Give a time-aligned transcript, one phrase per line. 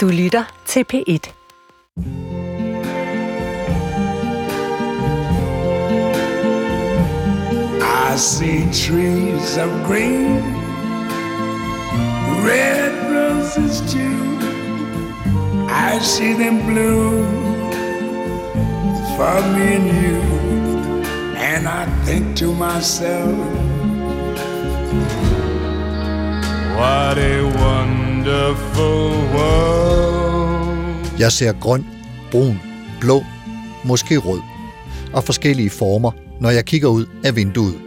[0.00, 1.32] Du lytter til P1.
[7.82, 10.40] I see trees of green,
[12.46, 14.20] red roses too.
[15.68, 17.26] I see them bloom
[19.16, 20.20] for me and you.
[21.36, 23.36] And I think to myself,
[26.78, 27.49] what a
[28.20, 31.06] wonderful world.
[31.18, 31.86] Jeg ser grøn,
[32.30, 32.60] brun,
[33.00, 33.24] blå,
[33.84, 34.40] måske rød
[35.12, 37.80] og forskellige former, når jeg kigger ud af vinduet.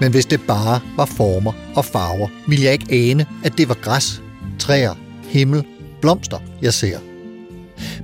[0.00, 3.74] Men hvis det bare var former og farver, ville jeg ikke ane, at det var
[3.74, 4.22] græs,
[4.58, 5.64] træer, himmel,
[6.00, 6.98] blomster, jeg ser.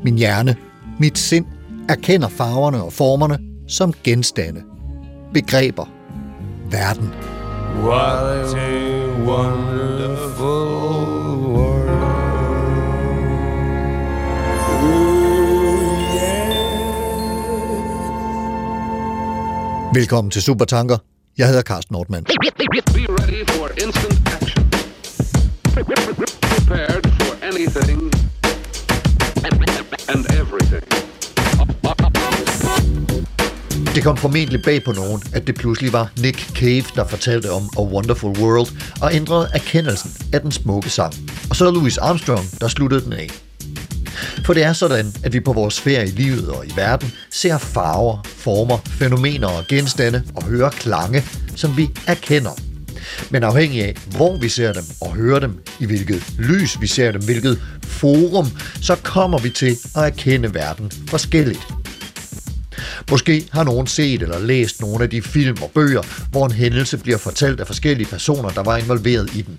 [0.03, 0.57] Min hjerne,
[0.99, 1.47] mit sind,
[1.89, 4.63] erkender farverne og formerne som genstande,
[5.35, 5.87] begreber,
[6.71, 7.13] verden.
[7.85, 9.98] What a wonderful
[19.95, 20.99] Velkommen til Supertanker.
[21.39, 22.25] Jeg hedder Carsten Nordmann.
[26.41, 28.01] Prepared for anything
[30.09, 30.85] and everything.
[33.95, 37.63] Det kom formentlig bag på nogen, at det pludselig var Nick Cave, der fortalte om
[37.79, 38.69] A Wonderful World
[39.03, 41.15] og ændrede erkendelsen af den smukke sang.
[41.51, 43.48] Og så er Louis Armstrong, der sluttede den af.
[44.45, 47.59] For det er sådan, at vi på vores ferie i livet og i verden ser
[47.59, 51.25] farver, former, fænomener og genstande og hører klange,
[51.57, 52.51] som vi erkender.
[53.31, 57.13] Men afhængig af, hvor vi ser dem og hører dem, i hvilket lys vi ser
[57.13, 58.47] dem, hvilket forum,
[58.83, 61.61] så kommer vi til at erkende verden forskelligt.
[63.11, 66.97] Måske har nogen set eller læst nogle af de film og bøger, hvor en hændelse
[66.97, 69.59] bliver fortalt af forskellige personer, der var involveret i den.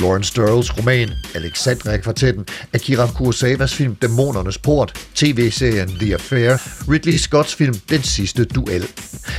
[0.00, 6.56] Lawrence Durrells roman Alexandria-kvartetten, Akira Kurosawas film Dæmonernes Port, tv-serien The Affair,
[6.88, 8.88] Ridley Scotts film Den sidste duel.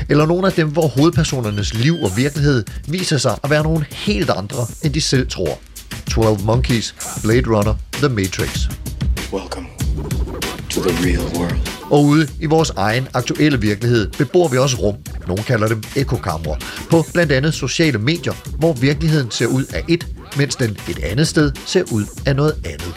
[0.10, 4.30] Eller nogle af dem, hvor hovedpersonernes liv og virkelighed viser sig at være nogle helt
[4.30, 5.60] andre, end de selv tror.
[6.12, 8.68] 12 Monkeys, Blade Runner, The Matrix.
[9.34, 9.68] Welcome
[10.70, 11.69] to the real world.
[11.90, 14.96] Og ude i vores egen aktuelle virkelighed bebor vi også rum,
[15.28, 16.58] nogle kalder dem ekokamre,
[16.90, 20.08] på blandt andet sociale medier, hvor virkeligheden ser ud af et,
[20.38, 22.96] mens den et andet sted ser ud af noget andet.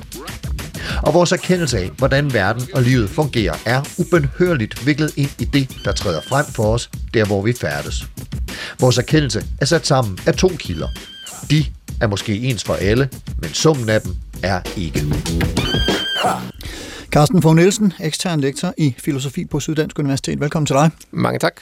[1.03, 5.69] Og vores erkendelse af, hvordan verden og livet fungerer, er ubenhørligt viklet ind i det,
[5.85, 8.07] der træder frem for os, der hvor vi færdes.
[8.81, 10.89] Vores erkendelse er sat sammen af to kilder.
[11.51, 11.65] De
[12.01, 15.05] er måske ens for alle, men summen af dem er ikke.
[17.13, 20.41] Carsten Fogh Nielsen, ekstern lektor i filosofi på Syddansk Universitet.
[20.41, 20.91] Velkommen til dig.
[21.11, 21.61] Mange tak.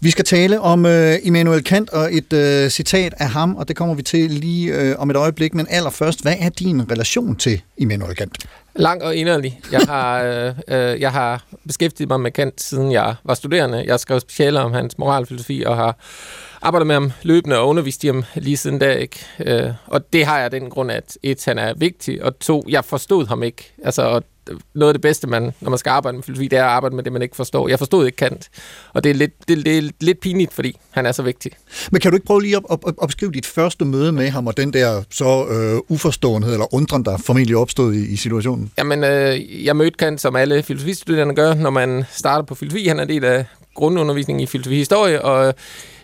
[0.00, 3.76] Vi skal tale om uh, Immanuel Kant og et uh, citat af ham, og det
[3.76, 5.54] kommer vi til lige uh, om et øjeblik.
[5.54, 8.38] Men allerførst, hvad er din relation til Immanuel Kant?
[8.76, 9.60] Lang og inderlig.
[9.72, 13.84] Jeg har, øh, øh, jeg har beskæftiget mig med Kant, siden jeg var studerende.
[13.86, 15.96] Jeg skrev specialer om hans moralfilosofi og har
[16.62, 18.92] arbejdet med ham løbende og undervist i ham lige siden da.
[18.92, 19.26] Ikke?
[19.40, 22.84] Øh, og det har jeg den grund, at et, han er vigtig, og to, jeg
[22.84, 23.72] forstod ham ikke.
[23.84, 24.22] Altså, og
[24.74, 26.96] noget af det bedste, man, når man skal arbejde med filosofi, det er at arbejde
[26.96, 27.68] med det, man ikke forstår.
[27.68, 28.48] Jeg forstod ikke Kant,
[28.94, 31.52] og det er lidt, det, det er lidt pinligt, fordi han er så vigtig.
[31.92, 34.46] Men kan du ikke prøve lige at op, op, opskrive dit første møde med ham,
[34.46, 38.72] og den der så øh, uforståenhed eller undren, der formentlig opstod i, i situationen?
[38.78, 42.86] Jamen, øh, jeg mødte Kant, som alle filosofistuderende gør, når man starter på filosofi.
[42.86, 43.44] Han er del af
[43.74, 45.54] grundundervisning i filosofi-historie, og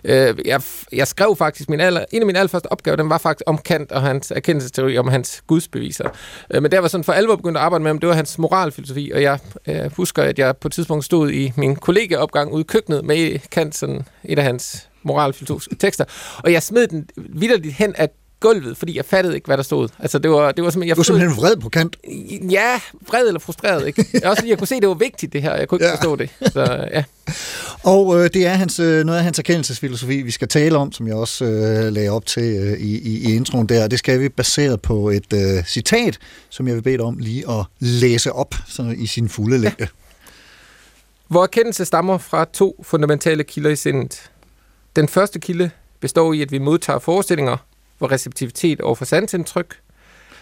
[0.05, 0.61] øh, jeg,
[0.93, 3.93] jeg skrev faktisk min aller, en af mine allerførste opgaver, den var faktisk om Kant
[3.93, 6.09] og hans erkendelsesteori, om hans gudsbeviser.
[6.51, 8.39] Øh, men der var sådan for alvor begyndt at arbejde med ham, det var hans
[8.39, 12.61] moralfilosofi, og jeg øh, husker, at jeg på et tidspunkt stod i min kollegaopgang ude
[12.61, 16.05] i køkkenet med Kant, sådan et af hans moralfilosofiske tekster,
[16.45, 18.11] og jeg smed den vidderligt hen at
[18.41, 19.89] gulvet, fordi jeg fattede ikke, hvad der stod.
[19.99, 20.89] Altså, det var, det var simpelthen...
[20.89, 21.97] Jeg Du er simpelthen vred på Kant.
[22.51, 24.05] Ja, vred eller frustreret, ikke?
[24.25, 25.55] Også fordi jeg kunne se, at det var vigtigt, det her.
[25.55, 25.91] Jeg kunne ikke Ja.
[25.91, 25.97] ja.
[25.97, 26.31] forstå det.
[26.53, 27.05] Så ja.
[27.83, 31.07] Og øh, det er hans, øh, noget af hans erkendelsesfilosofi, vi skal tale om, som
[31.07, 33.89] jeg også øh, lagde op til øh, i, i, introen der.
[33.89, 36.19] Det skal vi baseret på et øh, citat,
[36.49, 39.87] som jeg vil bede dig om lige at læse op så i sin fulde længde.
[41.29, 44.31] Hvor erkendelse stammer fra to fundamentale kilder i sindet.
[44.97, 47.57] Den første kilde består i, at vi modtager forestillinger,
[47.99, 49.77] hvor receptivitet over for sansindtryk.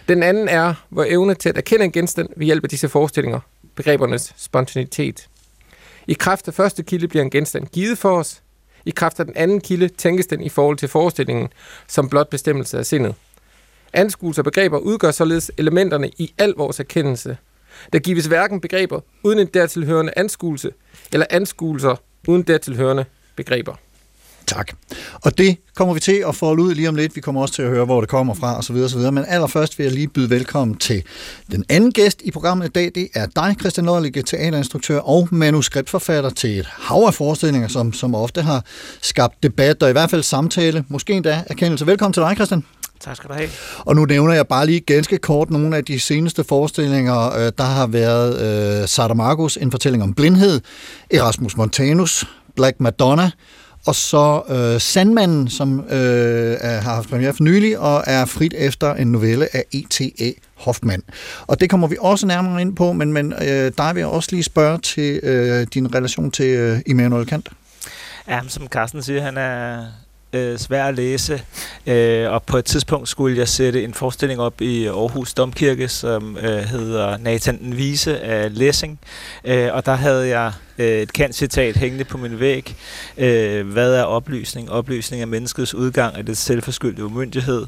[0.07, 3.39] Den anden er, hvor evne til at erkende en genstand ved hjælp af disse forestillinger,
[3.75, 5.29] begrebernes spontanitet.
[6.07, 8.41] I kraft af første kilde bliver en genstand givet for os.
[8.85, 11.47] I kraft af den anden kilde tænkes den i forhold til forestillingen
[11.87, 13.15] som blot bestemmelse af sindet.
[13.93, 17.37] Anskuelser og begreber udgør således elementerne i al vores erkendelse.
[17.93, 20.71] Der gives hverken begreber uden en dertilhørende anskuelse,
[21.13, 21.95] eller anskuelser
[22.27, 23.05] uden dertilhørende
[23.35, 23.75] begreber.
[24.47, 24.71] Tak.
[25.13, 27.15] Og det kommer vi til at folde ud lige om lidt.
[27.15, 28.75] Vi kommer også til at høre, hvor det kommer fra osv.
[28.75, 28.99] osv.
[28.99, 31.03] Men allerførst vil jeg lige byde velkommen til
[31.51, 32.91] den anden gæst i programmet i dag.
[32.95, 38.15] Det er dig, Christian Lodlige, teaterinstruktør og manuskriptforfatter til et hav af forestillinger, som, som
[38.15, 38.63] ofte har
[39.01, 40.85] skabt debat og i hvert fald samtale.
[40.87, 41.87] Måske endda erkendelse.
[41.87, 42.63] Velkommen til dig, Christian.
[42.99, 43.49] Tak skal du have.
[43.79, 47.37] Og nu nævner jeg bare lige ganske kort nogle af de seneste forestillinger.
[47.37, 48.41] Øh, Der har været
[48.81, 50.61] øh, Saramagus, en fortælling om blindhed,
[51.11, 52.25] Erasmus Montanus,
[52.55, 53.31] Black Madonna,
[53.85, 58.53] og så øh, Sandmanden, som øh, er, har haft premiere for nylig, og er frit
[58.57, 60.31] efter en novelle af E.T.A.
[60.55, 61.03] Hoffmann.
[61.47, 64.29] Og det kommer vi også nærmere ind på, men, men øh, dig vil jeg også
[64.31, 67.49] lige spørge til øh, din relation til øh, Immanuel Kant.
[68.27, 69.85] Ja, som Carsten siger, han er
[70.35, 71.41] øh, svær at læse,
[71.87, 76.37] øh, og på et tidspunkt skulle jeg sætte en forestilling op i Aarhus Domkirke, som
[76.37, 78.99] øh, hedder Nathan den Vise af Lessing,
[79.45, 82.75] øh, og der havde jeg øh, et kendt citat hængende på min væg.
[83.17, 84.71] Øh, hvad er oplysning?
[84.71, 87.65] Oplysning er menneskets udgang af det selvforskyldte umyndighed.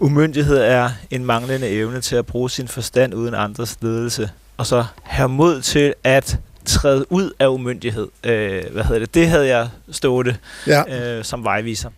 [0.00, 4.30] Umyndighed er en manglende evne til at bruge sin forstand uden andres ledelse.
[4.56, 8.08] Og så have mod til at træde ud af umyndighed.
[8.24, 9.14] Øh, hvad hedder det?
[9.14, 10.36] Det havde jeg stået
[10.66, 11.16] Ja.
[11.18, 11.90] øh, som vejviser.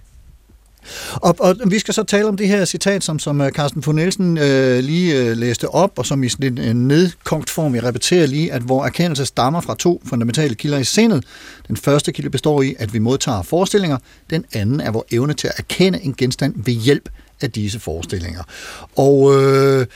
[1.15, 3.94] Og, og vi skal så tale om det her citat, som, som øh, Carsten von
[3.94, 7.85] Nielsen øh, lige øh, læste op, og som i sådan en, en nedkogt form, jeg
[7.85, 11.25] repeterer lige, at hvor erkendelse stammer fra to fundamentale kilder i sindet.
[11.69, 13.99] Den første kilde består i, at vi modtager forestillinger.
[14.31, 17.09] Den anden er vores evne til at erkende en genstand ved hjælp
[17.41, 18.43] af disse forestillinger.
[18.97, 19.87] Og øh,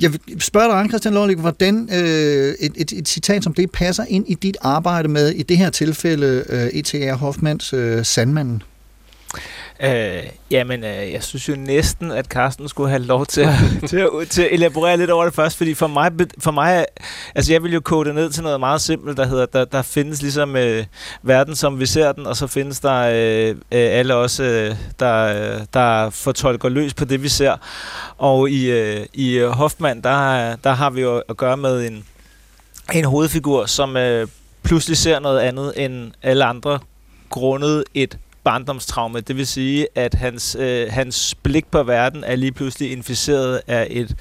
[0.00, 4.04] jeg vil spørge dig, Christian Lorlik, hvordan øh, et, et, et citat som det passer
[4.08, 7.14] ind i dit arbejde med, i det her tilfælde, øh, E.T.R.
[7.14, 8.62] Hoffmanns øh, Sandmanden.
[9.82, 13.54] Øh, jamen, øh, jeg synes jo næsten, at Carsten skulle have lov til at,
[13.90, 16.86] til, at, til at elaborere lidt over det først, fordi for mig, for mig
[17.34, 19.82] altså jeg vil jo kode det ned til noget meget simpelt, der hedder, der, der
[19.82, 20.84] findes ligesom øh,
[21.22, 25.24] verden, som vi ser den, og så findes der øh, øh, alle også, øh, der,
[25.24, 27.56] øh, der fortolker løs på det, vi ser.
[28.18, 32.04] Og i, øh, i øh, Hoffmann, der, der har vi jo at gøre med en,
[32.94, 34.28] en hovedfigur, som øh,
[34.62, 36.78] pludselig ser noget andet end alle andre,
[37.30, 39.20] grundet et barndomstraume.
[39.20, 43.86] Det vil sige, at hans, øh, hans blik på verden er lige pludselig inficeret af
[43.90, 44.14] et,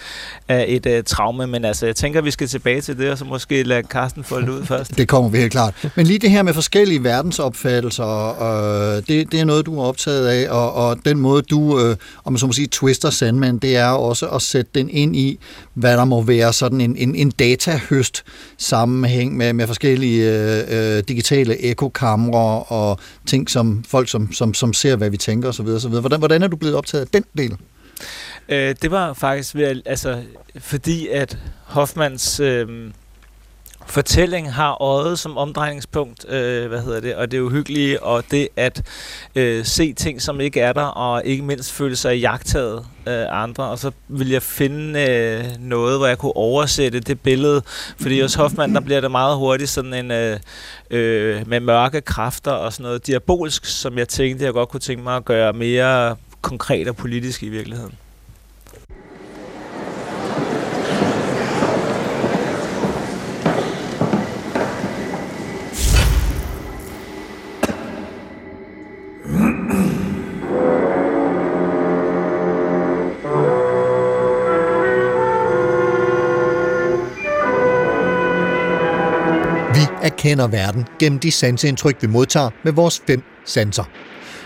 [0.47, 1.47] af et øh, traume.
[1.47, 4.41] Men altså, jeg tænker, vi skal tilbage til det, og så måske lade Carsten få
[4.41, 4.97] det ud først.
[4.97, 5.91] Det kommer vi helt klart.
[5.95, 10.27] Men lige det her med forskellige verdensopfattelser, øh, det, det er noget, du er optaget
[10.27, 13.77] af, og, og den måde, du, øh, om man så må sige, twister Sandman, det
[13.77, 15.39] er også at sætte den ind i,
[15.73, 18.23] hvad der må være sådan en, en, en datahøst
[18.57, 24.53] sammenhæng med, med forskellige øh, øh, digitale ekokamre og ting, som folk, som, som, som
[24.53, 25.67] som ser, hvad vi tænker osv.
[25.67, 25.89] osv.
[25.89, 27.57] Hvordan, hvordan er du blevet optaget af den del?
[28.49, 30.23] Øh, det var faktisk ved, altså,
[30.59, 32.91] fordi at Hoffmans øh,
[33.89, 38.83] fortælling har øjet som omdrejningspunkt, øh, hvad hedder det, og det uhyggelige, og det at
[39.35, 43.63] øh, se ting, som ikke er der, og ikke mindst føle sig jagtaget af andre,
[43.63, 47.61] og så vil jeg finde øh, noget, hvor jeg kunne oversætte det billede,
[48.01, 50.39] fordi hos Hoffmann, der bliver det meget hurtigt sådan en, øh,
[50.89, 55.03] øh, med mørke kræfter og sådan noget diabolsk, som jeg tænkte, jeg godt kunne tænke
[55.03, 57.93] mig at gøre mere konkret og politisk i virkeligheden.
[80.07, 83.83] Erkender verden gennem de sanseindtryk, vi modtager med vores fem sanser.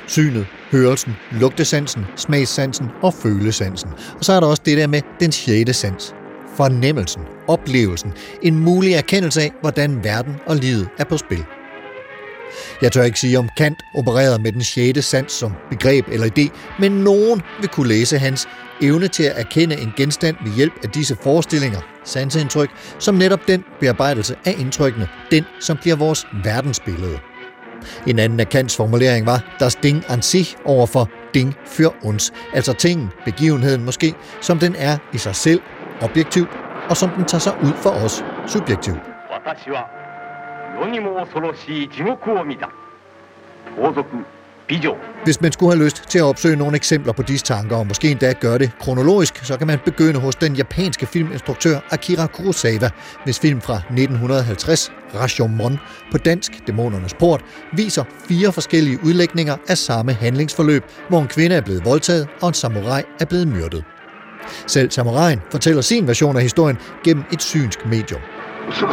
[0.08, 3.90] Synet, hørelsen, lugtesansen, smagssansen og følesansen.
[4.18, 6.16] Og så er der også det der med den sjette sans.
[6.56, 11.46] Fornemmelsen, oplevelsen, en mulig erkendelse af, hvordan verden og livet er på spil.
[12.82, 16.50] Jeg tør ikke sige, om Kant opererede med den sjette sans som begreb eller idé,
[16.80, 18.48] men nogen vil kunne læse hans
[18.82, 23.64] evne til at erkende en genstand ved hjælp af disse forestillinger, sanseindtryk, som netop den
[23.80, 27.20] bearbejdelse af indtrykkene, den som bliver vores verdensbillede.
[28.08, 32.74] En anden af Kants formulering var das Ding an sich overfor Ding für uns, altså
[32.74, 35.62] tingen, begivenheden måske, som den er i sig selv,
[36.02, 36.50] objektivt,
[36.90, 39.00] og som den tager sig ud for os, subjektivt.
[40.81, 42.71] 私は世にも恐ろしい地獄を見た
[43.77, 44.05] 盗賊
[44.69, 48.11] 美女 Hvis man skulle have lyst til at opsøge nogle eksempler på disse tanker, og måske
[48.11, 52.91] endda gøre det kronologisk, så kan man begynde hos den japanske filminstruktør Akira Kurosawa,
[53.25, 55.79] hvis film fra 1950, Rashomon,
[56.13, 61.61] på dansk Dæmonernes Port, viser fire forskellige udlægninger af samme handlingsforløb, hvor en kvinde er
[61.61, 63.85] blevet voldtaget, og en samurai er blevet myrdet.
[64.67, 68.21] Selv samuraien fortæller sin version af historien gennem et synsk medium.
[68.69, 68.87] 嘘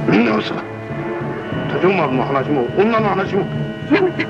[0.00, 0.62] だみんな嘘だ
[1.72, 3.40] 多条丸の話も女の話も
[3.92, 4.26] やめて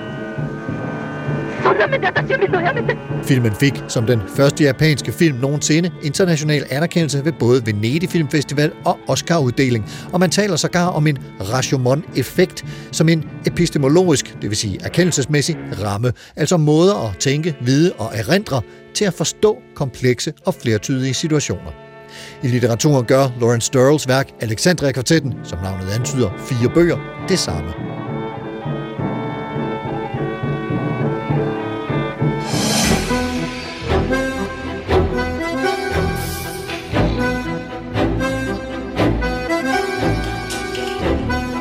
[1.63, 2.97] そんな目で私を見るのやめて
[3.27, 8.99] Filmen fik, som den første japanske film nogensinde, international anerkendelse ved både Venedig Filmfestival og
[9.09, 15.57] Oscar-uddeling, og man taler sågar om en Rashomon-effekt som en epistemologisk, det vil sige erkendelsesmæssig
[15.85, 18.63] ramme, altså måder at tænke, vide og erindre
[18.95, 21.80] til at forstå komplekse og flertydige situationer.
[22.44, 26.98] I litteraturen gør Lawrence Stirls værk Alexandria-kvartetten, som navnet antyder fire bøger,
[27.30, 28.01] det samme.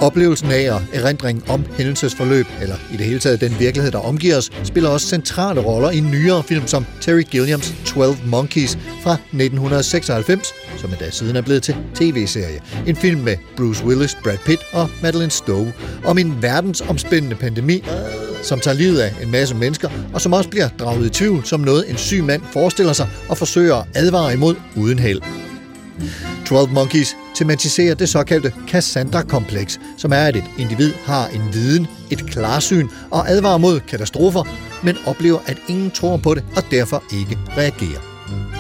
[0.01, 4.37] Oplevelsen af og erindring om hændelsesforløb, eller i det hele taget den virkelighed, der omgiver
[4.37, 10.53] os, spiller også centrale roller i nyere film som Terry Gilliams 12 Monkeys fra 1996,
[10.79, 12.61] som endda siden er blevet til tv-serie.
[12.87, 15.73] En film med Bruce Willis, Brad Pitt og Madeleine Stowe
[16.05, 17.85] om en verdensomspændende pandemi,
[18.43, 21.61] som tager livet af en masse mennesker, og som også bliver draget i tvivl som
[21.61, 25.21] noget, en syg mand forestiller sig og forsøger at advare imod uden held.
[26.51, 32.27] 12 Monkeys tematiserer det såkaldte Cassandra-kompleks, som er, at et individ har en viden, et
[32.27, 34.43] klarsyn og advarer mod katastrofer,
[34.83, 38.60] men oplever, at ingen tror på det og derfor ikke reagerer.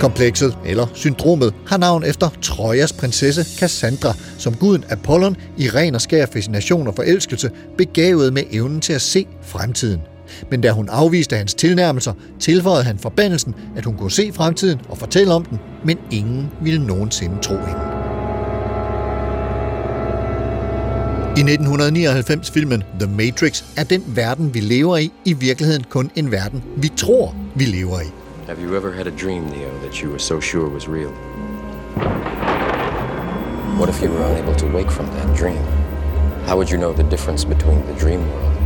[0.00, 6.00] Komplekset, eller syndromet, har navn efter Trojas prinsesse Cassandra, som guden Apollon i ren og
[6.00, 10.00] skær fascination og forelskelse begavede med evnen til at se fremtiden.
[10.50, 14.98] Men da hun afviste hans tilnærmelser, tilføjede han forbandelsen, at hun kunne se fremtiden og
[14.98, 17.80] fortælle om den, men ingen ville nogensinde tro hende.
[21.36, 26.62] I 1999-filmen The Matrix er den verden, vi lever i, i virkeligheden kun en verden,
[26.76, 28.25] vi tror, vi lever i.
[28.46, 31.10] Have you ever had a dream, Neo, that you were so sure was real?
[33.78, 35.62] What if you were unable to wake from that dream?
[36.46, 38.56] How would you know the difference between the dream world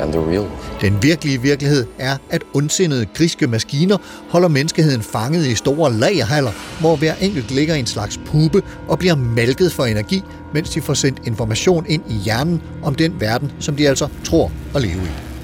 [0.00, 0.80] and the real world?
[0.80, 3.96] Den virkelige virkelighed er, at ondsindede griske maskiner
[4.30, 8.98] holder menneskeheden fanget i store lagerhaller, hvor hver enkelt ligger i en slags pube og
[8.98, 10.22] bliver malket for energi,
[10.54, 14.52] mens de får sendt information ind i hjernen om den verden, som de altså tror
[14.74, 15.35] at leve i.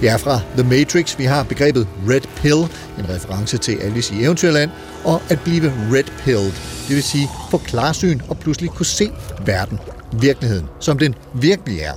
[0.00, 2.60] Det er fra The Matrix, vi har begrebet Red Pill,
[2.98, 4.70] en reference til Alice i Eventyrland,
[5.04, 6.52] og at blive Red Pilled,
[6.88, 9.10] det vil sige få klarsyn og pludselig kunne se
[9.46, 9.78] verden,
[10.12, 11.92] virkeligheden, som den virkelig er.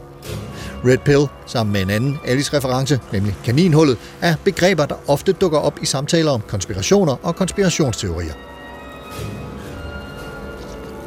[0.85, 5.79] Red Pill, sammen med en anden Alice-reference, nemlig kaninhullet, er begreber, der ofte dukker op
[5.81, 8.33] i samtaler om konspirationer og konspirationsteorier.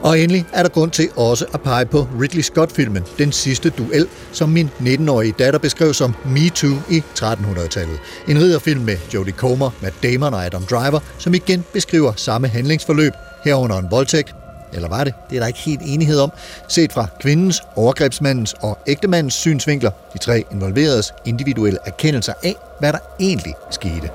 [0.06, 4.06] Og endelig er der grund til også at pege på Ridley Scott-filmen Den sidste duel,
[4.32, 7.98] som min 19-årige datter beskrev som Me Too i 1300-tallet.
[8.28, 13.12] En ridderfilm med Jodie Comer, Matt Damon og Adam Driver, som igen beskriver samme handlingsforløb,
[13.44, 14.34] herunder en voldtægt,
[14.72, 15.14] eller var det?
[15.30, 16.32] Det er der ikke helt enighed om.
[16.68, 22.98] Set fra kvindens, overgrebsmandens og ægtemandens synsvinkler, de tre involveredes individuelle erkendelser af, hvad der
[23.20, 24.10] egentlig skete.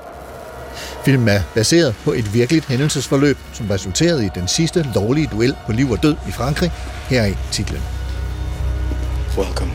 [1.04, 5.72] Filmen er baseret på et virkeligt hændelsesforløb, som resulterede i den sidste lovlige duel på
[5.72, 6.72] liv og død i Frankrig,
[7.08, 7.82] her i titlen.
[9.38, 9.70] Welcome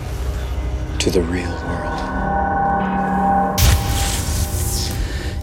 [1.00, 2.17] to the real world.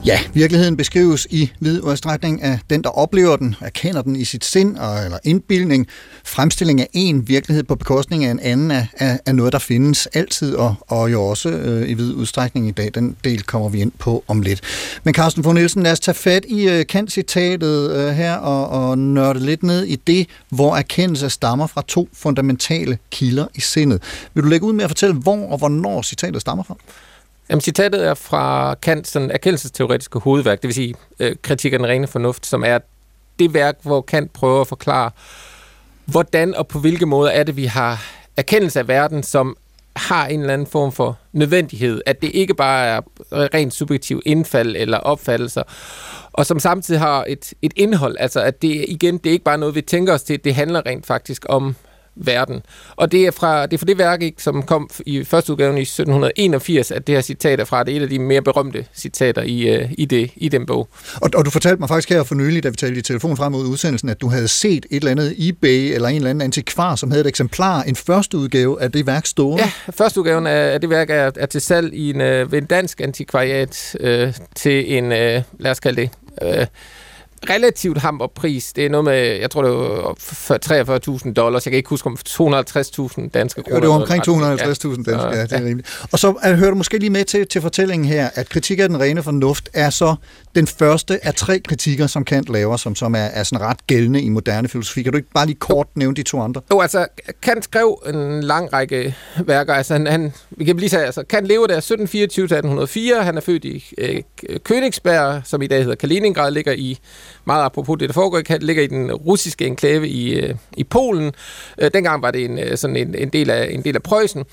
[0.06, 4.44] Ja, virkeligheden beskrives i vid udstrækning af den, der oplever den, erkender den i sit
[4.44, 5.86] sind og, eller indbildning.
[6.24, 10.06] Fremstilling af en virkelighed på bekostning af en anden er, er, er noget, der findes
[10.06, 12.90] altid, og, og jo også øh, i vid udstrækning i dag.
[12.94, 14.60] Den del kommer vi ind på om lidt.
[15.04, 18.98] Men Carsten von Nielsen, lad os tage fat i øh, Kant-citatet øh, her og, og
[18.98, 24.02] nørde lidt ned i det, hvor erkendelse stammer fra to fundamentale kilder i sindet.
[24.34, 26.76] Vil du lægge ud med at fortælle, hvor og hvornår citatet stammer fra?
[27.50, 31.88] Jamen, citatet er fra Kants sådan, erkendelsesteoretiske hovedværk, det vil sige øh, kritik af den
[31.88, 32.78] rene fornuft, som er
[33.38, 35.10] det værk, hvor Kant prøver at forklare,
[36.04, 38.04] hvordan og på hvilke måder er det, vi har
[38.36, 39.56] erkendelse af verden, som
[39.96, 43.00] har en eller anden form for nødvendighed, at det ikke bare er
[43.32, 45.62] rent subjektiv indfald eller opfattelser,
[46.32, 49.58] og som samtidig har et, et indhold, altså at det igen, det er ikke bare
[49.58, 51.76] noget, vi tænker os til, det handler rent faktisk om
[52.16, 52.62] verden.
[52.96, 55.78] Og det er fra det, er fra det værk, ikke, som kom i første udgaven
[55.78, 57.84] i 1781, at det her citat er fra.
[57.84, 60.88] Det er et af de mere berømte citater i, uh, i, det, i den bog.
[61.14, 63.52] Og, og du fortalte mig faktisk her for nylig, da vi talte i telefon frem
[63.52, 66.96] mod udsendelsen, at du havde set et eller andet eBay eller en eller anden antikvar,
[66.96, 69.64] som havde et eksemplar, en første udgave af det værk stående.
[69.64, 72.58] Ja, første udgaven af, af det værk er, er til salg i en, uh, ved
[72.58, 75.12] en dansk antikvariat uh, til en, uh,
[75.58, 76.10] lad os kalde det,
[76.42, 76.66] uh,
[77.50, 78.72] relativt hammerpris.
[78.72, 81.66] Det er noget med, jeg tror, det var for 43.000 dollars.
[81.66, 83.76] Jeg kan ikke huske om 250.000 danske kroner.
[83.76, 84.32] Jo, det var omkring Ja.
[84.32, 85.36] 250.000 danske, Ja.
[85.36, 86.06] ja, det er rimeligt.
[86.12, 88.88] Og så er, hører du måske lige med til, til fortællingen her, at kritik af
[88.88, 90.14] den rene fornuft er så
[90.54, 94.22] den første af tre kritikker, som Kant laver, som, som er, er sådan ret gældende
[94.22, 95.02] i moderne filosofi.
[95.02, 96.60] Kan du ikke bare lige kort nævne de to andre?
[96.72, 97.06] Jo, altså,
[97.42, 99.74] Kant skrev en lang række værker.
[99.74, 103.24] Altså, han, han, vi kan lige sige, altså, Kant lever der 1724 til 1804.
[103.24, 104.22] Han er født i øh,
[104.68, 106.98] Königsberg, som i dag hedder Kaliningrad, ligger i,
[107.44, 110.84] meget apropos det, der foregår i Kant, ligger i den russiske enklave i, øh, i
[110.84, 111.32] Polen.
[111.78, 114.44] Øh, dengang var det en, øh, sådan en, en, del af, en del af Preussen.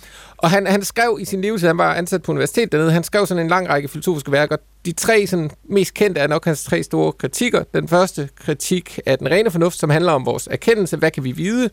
[0.42, 3.26] Og han, han skrev i sin livstid, han var ansat på universitet dernede, han skrev
[3.26, 4.58] sådan en lang række filosofiske værker.
[4.86, 7.64] De tre sådan, mest kendte er nok hans tre store kritikker.
[7.74, 10.98] Den første kritik af den rene fornuft, som handler om vores erkendelse.
[10.98, 11.70] Hvad kan vi vide?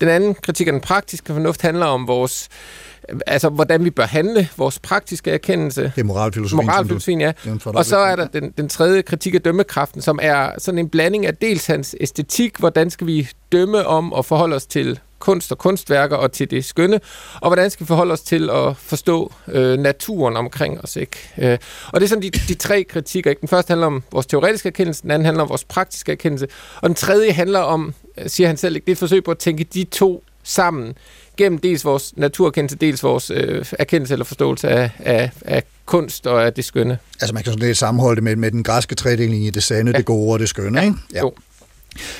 [0.00, 2.48] Den anden kritik af den praktiske fornuft handler om vores,
[3.26, 5.82] altså hvordan vi bør handle, vores praktiske erkendelse.
[5.82, 6.66] Det er moralfilosofien.
[6.66, 7.32] Moralfilosofien, ja.
[7.64, 11.26] Og så er der den, den tredje kritik af dømmekraften, som er sådan en blanding
[11.26, 15.58] af dels hans æstetik, hvordan skal vi dømme om og forholde os til kunst og
[15.58, 17.00] kunstværker og til det skønne,
[17.40, 20.96] og hvordan skal vi forholde os til at forstå øh, naturen omkring os.
[20.96, 21.16] Ikke?
[21.38, 21.58] Øh,
[21.92, 23.30] og det er sådan de, de tre kritikker.
[23.30, 23.40] Ikke?
[23.40, 26.46] Den første handler om vores teoretiske erkendelse, den anden handler om vores praktiske erkendelse,
[26.82, 28.84] og den tredje handler om, øh, siger han selv, ikke?
[28.84, 30.94] det er et forsøg på at tænke de to sammen
[31.36, 36.46] gennem dels vores naturerkendelse, dels vores øh, erkendelse eller forståelse af, af, af kunst og
[36.46, 36.98] af det skønne.
[37.20, 39.92] Altså man kan sådan lidt sammenholde det med, med den græske tredeling i det sande,
[39.92, 39.98] ja.
[39.98, 40.96] det gode og det skønne, ikke?
[41.20, 41.32] Jo.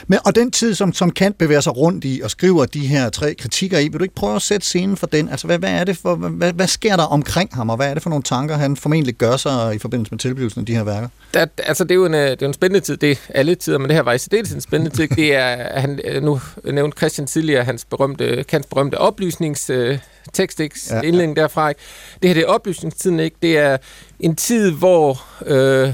[0.07, 3.11] Men, og den tid, som, som Kant bevæger sig rundt i og skriver de her
[3.11, 5.29] tre kritikker i, vil du ikke prøve at sætte scenen for den?
[5.29, 7.95] Altså, hvad, hvad er det for, hvad, hvad sker der omkring ham, og hvad er
[7.95, 10.85] det for nogle tanker, han formentlig gør sig i forbindelse med tilblivelsen af de her
[10.85, 11.09] værker?
[11.35, 12.97] Der, altså, det er jo en, øh, det er en spændende tid.
[12.97, 15.09] Det er alle tider, men det her var i særdeles en spændende tid.
[15.09, 20.81] Det er, han, øh, nu nævnte Christian tidligere hans berømte, Kants berømte oplysningstekst, ikke?
[20.91, 21.03] Ja, ja.
[21.03, 21.69] indledning derfra.
[21.69, 21.81] Ikke?
[22.23, 23.37] Det her det er oplysningstiden, ikke?
[23.43, 23.77] Det er
[24.21, 25.93] en tid, hvor øh,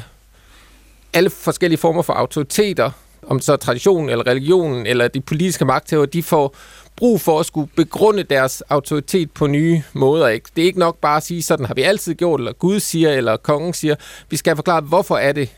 [1.12, 2.90] alle forskellige former for autoriteter,
[3.26, 6.56] om så traditionen eller religionen eller de politiske magthavere, de får
[6.96, 10.28] brug for at skulle begrunde deres autoritet på nye måder.
[10.28, 10.50] Ikke?
[10.56, 13.10] Det er ikke nok bare at sige, sådan har vi altid gjort, eller Gud siger,
[13.10, 13.94] eller kongen siger.
[14.30, 15.48] Vi skal forklare, hvorfor er det,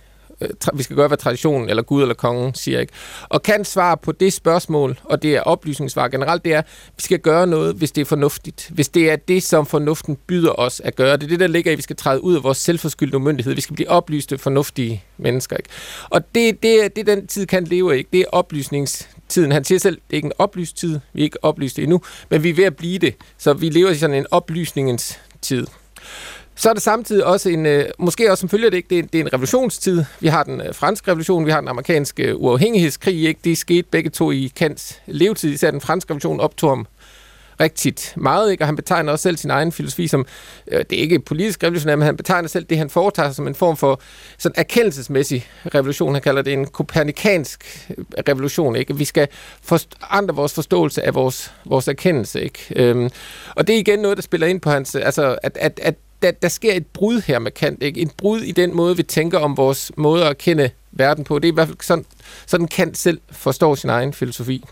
[0.41, 2.81] Øh, vi skal gøre, hvad traditionen, eller Gud eller kongen siger.
[2.81, 2.93] Ikke?
[3.29, 7.03] Og kan svare på det spørgsmål, og det er oplysningssvar generelt, det er, at vi
[7.03, 8.71] skal gøre noget, hvis det er fornuftigt.
[8.73, 11.17] Hvis det er det, som fornuften byder os at gøre.
[11.17, 13.55] Det er det, der ligger i, at vi skal træde ud af vores selvforskyldte umyndighed.
[13.55, 15.57] Vi skal blive oplyste, fornuftige mennesker.
[15.57, 15.69] Ikke?
[16.11, 18.11] Og det, det, er- det er den tid, kan leve ikke.
[18.13, 19.53] Det er oplysningstiden.
[19.53, 21.01] Han siger selv, det er ikke en oplyst tid.
[21.13, 23.15] Vi er ikke oplyste endnu, men vi er ved at blive det.
[23.39, 25.67] Så vi lever i sådan en oplysningens tid.
[26.57, 29.03] Så er det samtidig også en, øh, måske også som følger det ikke, det er,
[29.03, 30.05] det er en revolutionstid.
[30.21, 33.41] Vi har den øh, franske revolution, vi har den amerikanske øh, uafhængighedskrig, ikke?
[33.45, 36.87] De skete begge to i Kants levetid, især den franske revolution optog ham
[37.61, 38.63] rigtigt meget, ikke?
[38.63, 40.27] og han betegner også selv sin egen filosofi som,
[40.67, 43.47] øh, det er ikke politisk revolutionær, men han betegner selv det, han foretager sig som
[43.47, 44.01] en form for
[44.39, 46.15] sådan erkendelsesmæssig revolution.
[46.15, 47.89] Han kalder det en kopernikansk
[48.29, 48.77] revolution.
[48.77, 48.97] Ikke?
[48.97, 49.29] Vi skal
[49.63, 52.43] forandre vores forståelse af vores, vores erkendelse.
[52.43, 52.59] Ikke?
[52.77, 53.11] Øhm,
[53.57, 56.31] og det er igen noget, der spiller ind på hans, altså at, at, at der,
[56.31, 57.83] der sker et brud her med Kant.
[57.83, 58.01] Ikke?
[58.01, 61.39] Et brud i den måde, vi tænker om vores måde at kende verden på.
[61.39, 62.05] Det er i hvert fald sådan,
[62.47, 64.65] sådan Kant selv forstår sin egen filosofi.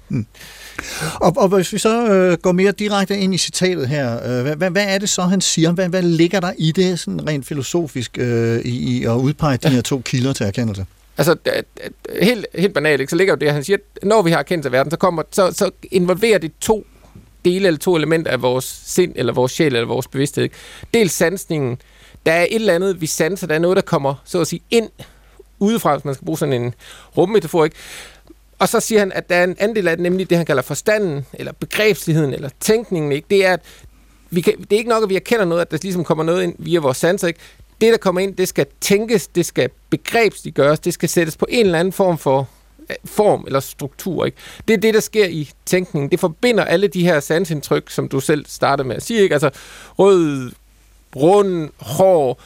[1.14, 4.56] Og, og hvis vi så øh, går mere direkte ind i citatet her, øh, hvad,
[4.56, 5.72] hvad, hvad er det så, han siger?
[5.72, 9.68] Hvad, hvad ligger der i det, sådan rent filosofisk, øh, i, i at udpege de
[9.68, 10.86] her to kilder til erkendelse?
[11.18, 11.36] Altså,
[12.22, 13.10] helt, helt banalt, ikke?
[13.10, 15.22] så ligger jo det, han siger, at når vi har erkendelse af verden, så, kommer,
[15.32, 16.86] så, så involverer det to
[17.44, 20.48] dele eller to elementer af vores sind, eller vores sjæl, eller vores bevidsthed.
[20.94, 21.78] Dels sansningen.
[22.26, 24.62] Der er et eller andet, vi sanser, der er noget, der kommer, så at sige,
[24.70, 24.88] ind
[25.58, 26.74] udefra, hvis man skal bruge sådan en
[27.16, 27.76] rummetafor, ikke?
[28.58, 30.46] Og så siger han, at der er en anden del af det, nemlig det, han
[30.46, 33.12] kalder forstanden, eller begrebsligheden, eller tænkningen.
[33.12, 33.26] Ikke?
[33.30, 33.60] Det er, at
[34.30, 36.42] vi kan, det er ikke nok, at vi erkender noget, at der ligesom kommer noget
[36.42, 37.28] ind via vores sanser.
[37.28, 37.40] Ikke?
[37.80, 41.66] Det, der kommer ind, det skal tænkes, det skal begrebsliggøres, det skal sættes på en
[41.66, 42.48] eller anden form for
[42.90, 44.24] Øh, form eller struktur.
[44.24, 44.36] Ikke?
[44.68, 46.10] Det er det, der sker i tænkningen.
[46.10, 49.20] Det forbinder alle de her sansindtryk, som du selv startede med at sige.
[49.20, 49.34] Ikke?
[49.34, 49.50] Altså
[49.98, 50.52] rød,
[51.16, 52.40] rund, hår.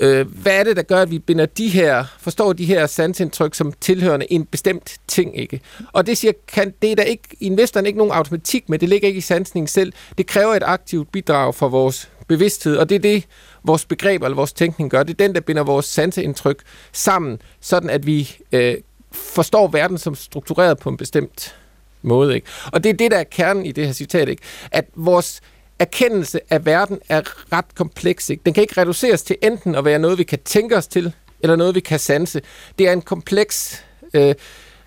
[0.00, 3.54] Øh, hvad er det, der gør, at vi binder de her, forstår de her sansindtryk
[3.54, 5.60] som tilhørende en bestemt ting, ikke?
[5.92, 8.88] Og det siger, kan, det er der ikke, i investoren ikke nogen automatik med, det
[8.88, 9.92] ligger ikke i sansningen selv.
[10.18, 13.24] Det kræver et aktivt bidrag fra vores bevidsthed, og det er det,
[13.64, 15.02] vores begreb eller vores tænkning gør.
[15.02, 18.74] Det er den, der binder vores sanseindtryk sammen, sådan at vi øh,
[19.12, 21.56] forstår verden som struktureret på en bestemt
[22.02, 22.46] måde, ikke?
[22.72, 24.42] Og det er det, der er kernen i det her citat, ikke?
[24.70, 25.40] At vores
[25.78, 27.20] erkendelse af verden er
[27.52, 28.30] ret kompleks.
[28.30, 28.42] Ikke?
[28.46, 31.56] Den kan ikke reduceres til enten at være noget, vi kan tænke os til, eller
[31.56, 32.42] noget, vi kan sanse.
[32.78, 34.34] Det er en kompleks øh,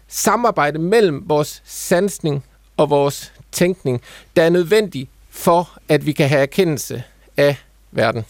[0.08, 2.44] samarbejde mellem vores sansning
[2.78, 4.02] og vores tænkning,
[4.36, 7.04] der er nødvendig for, at vi kan have erkendelse
[7.38, 7.56] af
[7.92, 8.26] verden.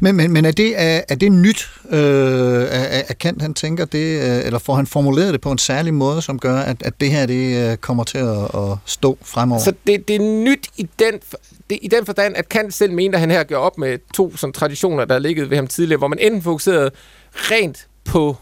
[0.00, 4.20] Men, men, men er, det, er, er det nyt, øh, at, Kant han tænker det,
[4.22, 7.10] øh, eller får han formuleret det på en særlig måde, som gør, at, at det
[7.10, 9.62] her det øh, kommer til at, at stå fremover?
[9.62, 11.14] Så det, det er nyt i den,
[11.70, 14.36] det, i den forstand, at Kant selv mente, at han her gør op med to
[14.36, 16.90] sådan, traditioner, der har ligget ved ham tidligere, hvor man enten fokuserede
[17.34, 18.36] rent på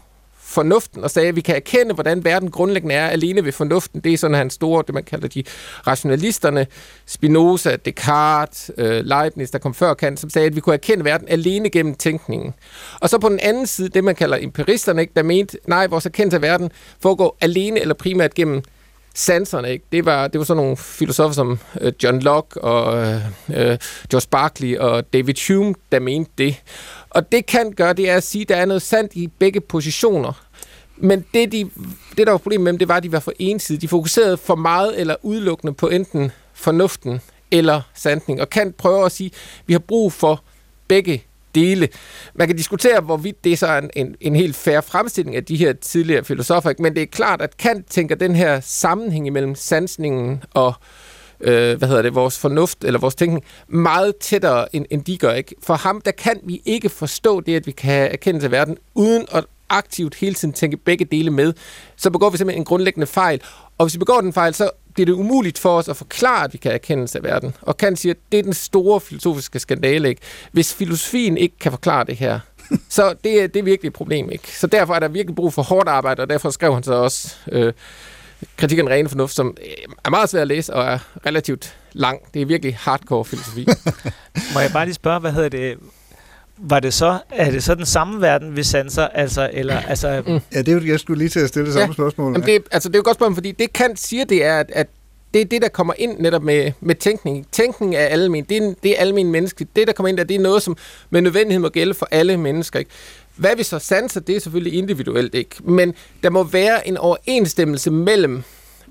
[0.51, 4.01] fornuften og sagde, at vi kan erkende, hvordan verden grundlæggende er alene ved fornuften.
[4.01, 5.43] Det er sådan hans store, det man kalder de
[5.87, 6.67] rationalisterne,
[7.05, 11.27] Spinoza, Descartes, øh, Leibniz, der kom før Kant, som sagde, at vi kunne erkende verden
[11.29, 12.53] alene gennem tænkningen.
[12.99, 16.05] Og så på den anden side, det man kalder empiristerne, ikke, der mente, nej, vores
[16.05, 18.63] erkendelse af verden foregår alene eller primært gennem
[19.13, 19.71] sanserne.
[19.71, 19.85] Ikke?
[19.91, 23.15] Det, var, det var sådan nogle filosofer som øh, John Locke og øh,
[23.49, 23.77] øh,
[24.11, 26.55] George Berkeley og David Hume, der mente det.
[27.11, 29.61] Og det kan gøre, det er at sige, at der er noget sandt i begge
[29.61, 30.45] positioner.
[30.97, 31.69] Men det, de,
[32.17, 33.81] det der var problemet med dem, det var, at de var for ensidige.
[33.81, 37.21] De fokuserede for meget eller udelukkende på enten fornuften
[37.51, 38.41] eller sandning.
[38.41, 40.43] Og kan prøve at sige, at vi har brug for
[40.87, 41.23] begge
[41.55, 41.89] dele.
[42.33, 45.55] Man kan diskutere, hvorvidt det så er en, en, en helt fair fremstilling af de
[45.55, 50.43] her tidligere filosofer, men det er klart, at Kant tænker den her sammenhæng imellem sansningen
[50.53, 51.00] og øh,
[51.41, 55.33] øh, hvad hedder det, vores fornuft eller vores tænkning meget tættere, end, end de gør.
[55.33, 55.55] Ikke?
[55.63, 58.77] For ham, der kan vi ikke forstå det, at vi kan have erkendelse af verden,
[58.95, 61.53] uden at aktivt hele tiden tænke begge dele med,
[61.95, 63.41] så begår vi simpelthen en grundlæggende fejl.
[63.77, 66.53] Og hvis vi begår den fejl, så bliver det umuligt for os at forklare, at
[66.53, 67.55] vi kan erkende af verden.
[67.61, 70.09] Og kan sige, at det er den store filosofiske skandale.
[70.09, 70.21] Ikke?
[70.51, 72.39] Hvis filosofien ikke kan forklare det her,
[72.89, 74.29] så det er, det er virkelig et problem.
[74.31, 74.59] Ikke?
[74.59, 77.35] Så derfor er der virkelig brug for hårdt arbejde, og derfor skrev han så også
[77.51, 77.73] øh,
[78.57, 82.19] kritikken ren fornuft, som øh, er meget svært at læse og er relativt lang.
[82.33, 83.67] Det er virkelig hardcore filosofi.
[84.53, 85.77] Må jeg bare lige spørge, hvad hedder det?
[86.57, 90.23] Var det så, er det så den samme verden, vi sanser, altså, eller, altså...
[90.27, 90.39] Mm.
[90.53, 91.93] Ja, det er jo, jeg skulle lige til at stille det samme ja.
[91.93, 92.33] spørgsmål.
[92.33, 94.71] Jamen det, altså, det er jo godt spørgsmål, fordi det Kant siger, det er, at,
[94.75, 94.87] at
[95.33, 97.47] det er det, der kommer ind netop med, med tænkning.
[97.51, 98.43] Tænkning er almen.
[98.43, 99.75] Det er, det er almen menneskeligt.
[99.75, 100.77] Det, der kommer ind, der, det er noget, som
[101.09, 102.79] med nødvendighed må gælde for alle mennesker.
[102.79, 102.91] Ikke?
[103.35, 105.55] Hvad vi så sanser, det er selvfølgelig individuelt, ikke?
[105.63, 108.43] Men der må være en overensstemmelse mellem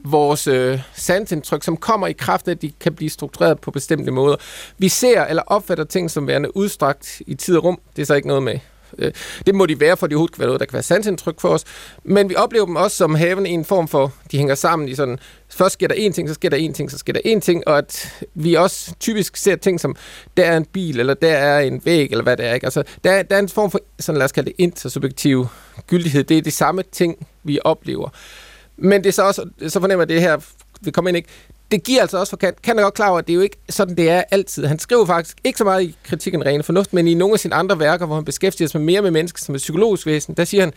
[0.05, 4.11] vores øh, sansindtryk, som kommer i kraft af, at de kan blive struktureret på bestemte
[4.11, 4.37] måder.
[4.79, 7.81] Vi ser eller opfatter ting som værende udstrakt i tid og rum.
[7.96, 8.59] Det er så ikke noget med
[8.98, 9.12] Øh,
[9.46, 11.48] det må de være, for de overhovedet kan være noget, der kan være sansindtryk for
[11.48, 11.64] os.
[12.05, 15.18] Men vi oplever dem også som havende en form for, de hænger sammen i sådan,
[15.48, 17.68] først sker der en ting, så sker der en ting, så sker der en ting,
[17.68, 19.96] og at vi også typisk ser ting som,
[20.37, 22.55] der er en bil, eller der er en væg, eller hvad det er.
[22.55, 22.66] Ikke?
[22.66, 25.46] Altså, der, der er en form for, sådan lad os kalde det, intersubjektiv
[25.87, 26.24] gyldighed.
[26.24, 28.09] Det er de samme ting, vi oplever.
[28.76, 30.38] Men det er så også, så fornemmer det her,
[30.81, 31.29] vi kommer ind ikke,
[31.70, 33.40] det giver altså også for Kant, kan jeg godt klar over, at det er jo
[33.40, 34.64] ikke sådan, det er altid.
[34.64, 37.54] Han skriver faktisk ikke så meget i kritikken rene fornuft, men i nogle af sine
[37.54, 40.61] andre værker, hvor han beskæftiger sig mere med mennesker som et psykologisk væsen, der siger
[40.61, 40.72] han,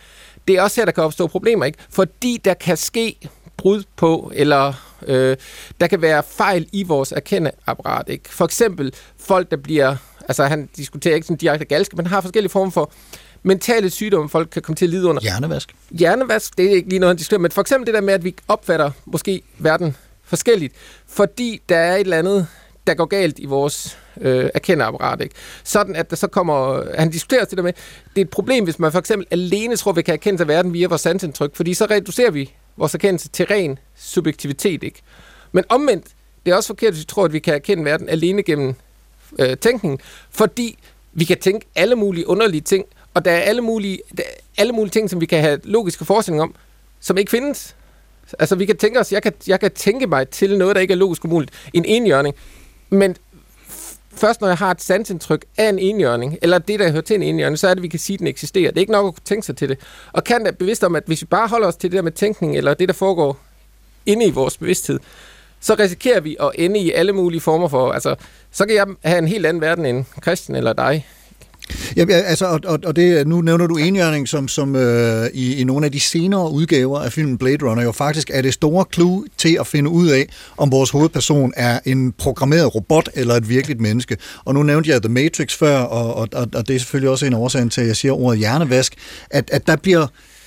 [0.48, 1.78] det er også her, der kan opstå problemer, ikke?
[1.90, 3.16] Fordi der kan ske
[3.56, 4.72] brud på, eller
[5.06, 5.36] øh,
[5.80, 8.34] der kan være fejl i vores erkendeapparat, ikke?
[8.34, 9.96] For eksempel folk, der bliver,
[10.28, 12.92] altså han diskuterer ikke sådan direkte galske, men har forskellige former for
[13.42, 15.22] mentale sygdomme, folk kan komme til at lide under.
[15.22, 15.74] Hjernevask.
[15.90, 18.24] Hjernevask, det er ikke lige noget, han diskuterer, men for eksempel det der med, at
[18.24, 20.74] vi opfatter måske verden forskelligt,
[21.06, 22.46] fordi der er et eller andet,
[22.86, 25.20] der går galt i vores øh, erkendeapparat.
[25.20, 25.34] Ikke?
[25.64, 27.72] Sådan at der så kommer, han diskuterer det der med,
[28.14, 30.72] det er et problem, hvis man for eksempel alene tror, vi kan erkende sig verden
[30.72, 34.82] via vores sansindtryk, fordi så reducerer vi vores erkendelse til ren subjektivitet.
[34.82, 35.02] Ikke?
[35.52, 36.06] Men omvendt,
[36.46, 38.74] det er også forkert, hvis vi tror, at vi kan erkende verden alene gennem
[39.38, 39.98] øh, tænkningen,
[40.30, 40.78] fordi
[41.12, 42.84] vi kan tænke alle mulige underlige ting,
[43.14, 46.04] og der er alle mulige, der er alle mulige ting, som vi kan have logiske
[46.04, 46.54] forestillinger om,
[47.00, 47.76] som ikke findes.
[48.38, 50.92] Altså, vi kan tænke os, jeg kan, jeg kan tænke mig til noget, der ikke
[50.92, 51.52] er logisk umuligt.
[51.72, 52.34] En enhjørning.
[52.90, 53.16] Men
[54.14, 57.22] først når jeg har et sansindtryk af en enhjørning, eller det, der hører til en
[57.22, 58.70] enhjørning, så er det, vi kan sige, at den eksisterer.
[58.70, 59.78] Det er ikke nok at kunne tænke sig til det.
[60.12, 62.12] Og kan være bevidst om, at hvis vi bare holder os til det der med
[62.12, 63.38] tænkning, eller det, der foregår
[64.06, 65.00] inde i vores bevidsthed,
[65.60, 67.92] så risikerer vi at ende i alle mulige former for...
[67.92, 68.14] Altså,
[68.50, 71.06] så kan jeg have en helt anden verden end Christian eller dig.
[71.96, 75.64] Ja, altså, og, og, og det, nu nævner du enhjørning, som, som øh, i, i
[75.64, 79.24] nogle af de senere udgaver af filmen Blade Runner jo faktisk er det store clue
[79.38, 83.80] til at finde ud af, om vores hovedperson er en programmeret robot eller et virkeligt
[83.80, 84.16] menneske.
[84.44, 87.34] Og nu nævnte jeg The Matrix før, og, og, og det er selvfølgelig også en
[87.34, 88.94] årsag til, at jeg siger ordet hjernevask,
[89.30, 90.06] at, at der bliver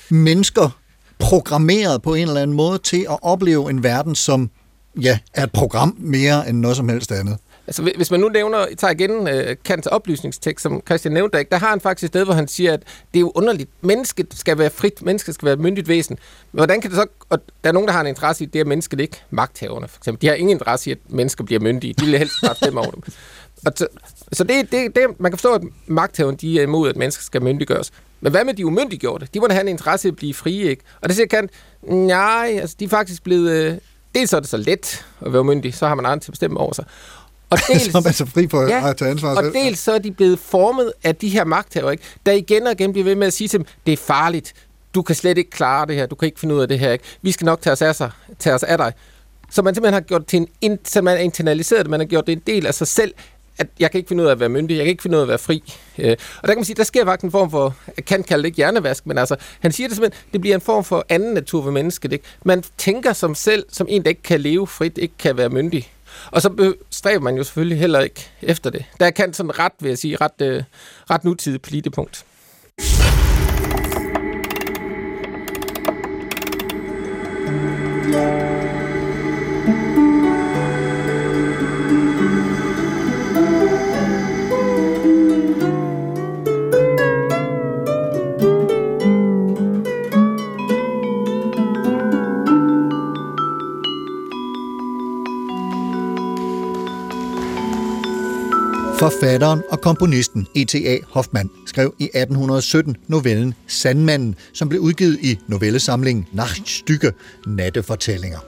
[0.10, 0.80] mennesker
[1.19, 4.49] programmeret på en eller anden måde til at opleve en verden, som
[5.01, 7.38] ja, er et program mere end noget som helst andet.
[7.67, 11.69] Altså, hvis man nu nævner, tager igen øh, Kants oplysningstekst, som Christian nævnte, der har
[11.69, 13.69] han faktisk et sted, hvor han siger, at det er jo underligt.
[13.82, 16.17] Mennesket skal være frit, mennesket skal være et myndigt væsen.
[16.51, 17.06] Men hvordan kan det så...
[17.30, 19.97] Og der er nogen, der har en interesse i, det er mennesket ikke magthaverne, for
[19.99, 20.21] eksempel.
[20.21, 21.93] De har ingen interesse i, at mennesker bliver myndige.
[21.93, 23.03] De vil helst bare stemme over dem.
[23.65, 23.88] Og så,
[24.34, 27.41] så det, det, det, man kan forstå, at magthaverne de er imod, at mennesker skal
[27.41, 27.91] myndiggøres.
[28.21, 29.27] Men hvad med de umyndiggjorte?
[29.34, 30.84] De må da have en interesse i at blive frie, ikke?
[31.01, 31.51] Og det siger Kant,
[31.82, 33.51] nej, altså de er faktisk blevet...
[33.51, 33.77] Øh,
[34.15, 36.34] dels så er det så let at være umyndig, så har man andre til at
[36.34, 36.86] bestemme over sig.
[37.49, 39.53] Og dels, som er så fri for Ja, at tage ansvar og selv.
[39.53, 42.03] dels så er de blevet formet af de her magthavere, ikke?
[42.25, 44.53] der igen og igen bliver ved med at sige til dem, det er farligt,
[44.95, 46.91] du kan slet ikke klare det her, du kan ikke finde ud af det her,
[46.91, 47.03] ikke?
[47.21, 48.93] vi skal nok tage os af, sig, tage os af dig.
[49.51, 52.07] Så man simpelthen har gjort det til en, så man har internaliseret det, man har
[52.07, 53.13] gjort det en del af sig selv,
[53.60, 55.19] at jeg kan ikke finde ud af at være myndig, jeg kan ikke finde ud
[55.19, 55.73] af at være fri.
[55.97, 58.43] Øh, og der kan man sige, der sker faktisk en form for, jeg kan kalde
[58.43, 61.33] det ikke hjernevask, men altså, han siger det simpelthen, det bliver en form for anden
[61.33, 62.13] natur ved mennesket.
[62.13, 62.25] Ikke?
[62.45, 65.91] Man tænker som selv, som en, der ikke kan leve frit, ikke kan være myndig.
[66.32, 68.86] Og så stræber man jo selvfølgelig heller ikke efter det.
[68.99, 70.63] Der kan sådan ret, vil jeg sige, ret, øh,
[71.10, 72.25] ret nutidigt på lige det punkt.
[98.99, 100.97] Forfatteren og komponisten E.T.A.
[101.10, 107.12] Hoffmann skrev i 1817 novellen Sandmanden, som blev udgivet i novellesamlingen Nachtstücke,
[107.47, 108.39] Nattefortællinger.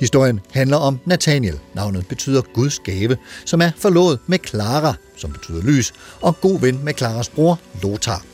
[0.00, 5.62] Historien handler om Nathaniel, navnet betyder Guds gave, som er forlovet med Clara, som betyder
[5.62, 8.24] lys, og god ven med Claras bror Lothar.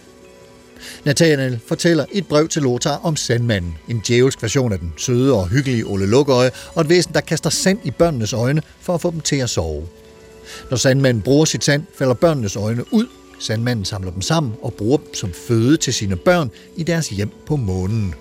[1.04, 5.34] Nathaniel fortæller i et brev til Lothar om sandmanden, en djævelsk version af den søde
[5.34, 9.00] og hyggelige Ole Lukøje, og et væsen, der kaster sand i børnenes øjne for at
[9.00, 9.87] få dem til at sove.
[10.70, 13.06] Når sandmanden bruger sit sand, falder børnenes øjne ud.
[13.40, 17.30] Sandmanden samler dem sammen og bruger dem som føde til sine børn i deres hjem
[17.46, 18.14] på månen.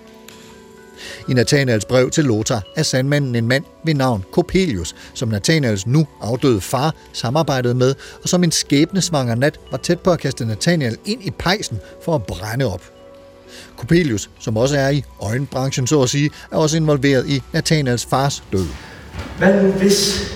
[1.28, 6.06] I Nathanaels brev til Lothar er sandmanden en mand ved navn Coppelius, som Nathanaels nu
[6.20, 10.96] afdøde far samarbejdede med, og som en skæbnesvanger nat var tæt på at kaste Nathanael
[11.04, 12.82] ind i pejsen for at brænde op.
[13.76, 18.42] Coppelius, som også er i øjenbranchen så at sige, er også involveret i Nathanaels fars
[18.52, 18.66] død.
[19.38, 20.32] Hvad nu hvis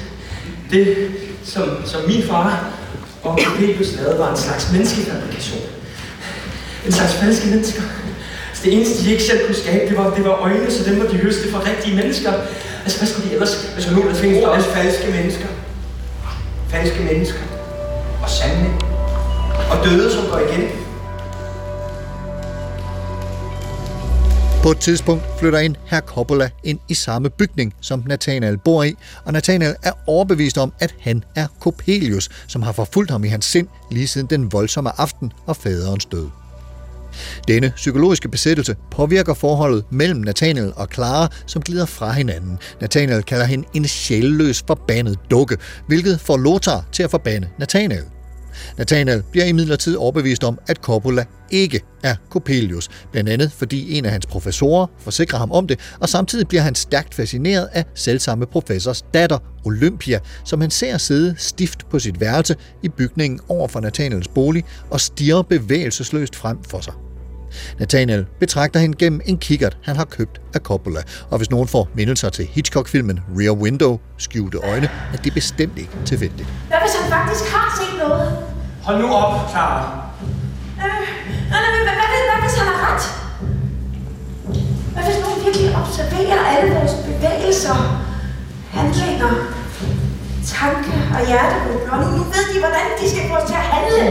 [0.70, 1.10] det,
[1.44, 2.64] som, som min far
[3.22, 5.60] og Coppelius lavede, var en slags menneskefabrikation?
[6.86, 7.82] En slags falske mennesker?
[8.48, 10.98] Altså det eneste, de ikke selv kunne skabe, det var, det var øjne, så dem
[10.98, 12.32] må de høste fra rigtige mennesker.
[12.84, 13.68] Altså hvad skulle de ellers...
[13.74, 15.46] Altså nu der findes der også falske mennesker.
[16.70, 17.40] Falske mennesker.
[18.22, 18.70] Og sande.
[19.70, 20.81] Og døde, som går igen.
[24.62, 28.94] På et tidspunkt flytter en herr Coppola ind i samme bygning, som Nathanael bor i,
[29.24, 33.44] og Nathanael er overbevist om, at han er Coppelius, som har forfulgt ham i hans
[33.44, 36.28] sind lige siden den voldsomme aften og faderens død.
[37.48, 42.58] Denne psykologiske besættelse påvirker forholdet mellem Nathaniel og Clara, som glider fra hinanden.
[42.80, 48.04] Nathaniel kalder hende en sjælløs forbandet dukke, hvilket får Lothar til at forbande Nathaniel.
[48.78, 54.10] Nathanael bliver imidlertid overbevist om, at Coppola ikke er Coppelius, blandt andet fordi en af
[54.10, 59.02] hans professorer forsikrer ham om det, og samtidig bliver han stærkt fascineret af selvsamme professors
[59.14, 64.28] datter, Olympia, som han ser sidde stift på sit værelse i bygningen over for Nathanaels
[64.28, 66.92] bolig og stiger bevægelsesløst frem for sig.
[67.78, 71.88] Nathaniel betragter hende gennem en kikkert, han har købt af Coppola, og hvis nogen får
[71.94, 76.48] mindelser til Hitchcock-filmen Rear Window, skjulte øjne, er det bestemt ikke tilfældigt.
[76.68, 78.51] Hvad hvis han faktisk har set noget?
[78.86, 79.82] Hold nu op, Clara.
[80.82, 81.04] Øh,
[81.50, 83.04] nej, nej, men hvad, hvad, hvad hvis han har ret?
[84.92, 87.76] Hvad hvis nogen virkelig observerer alle vores bevægelser,
[88.76, 89.32] handlinger,
[90.56, 94.02] tanke og hjerterytme, nu, nu ved de, hvordan de skal få os til at handle,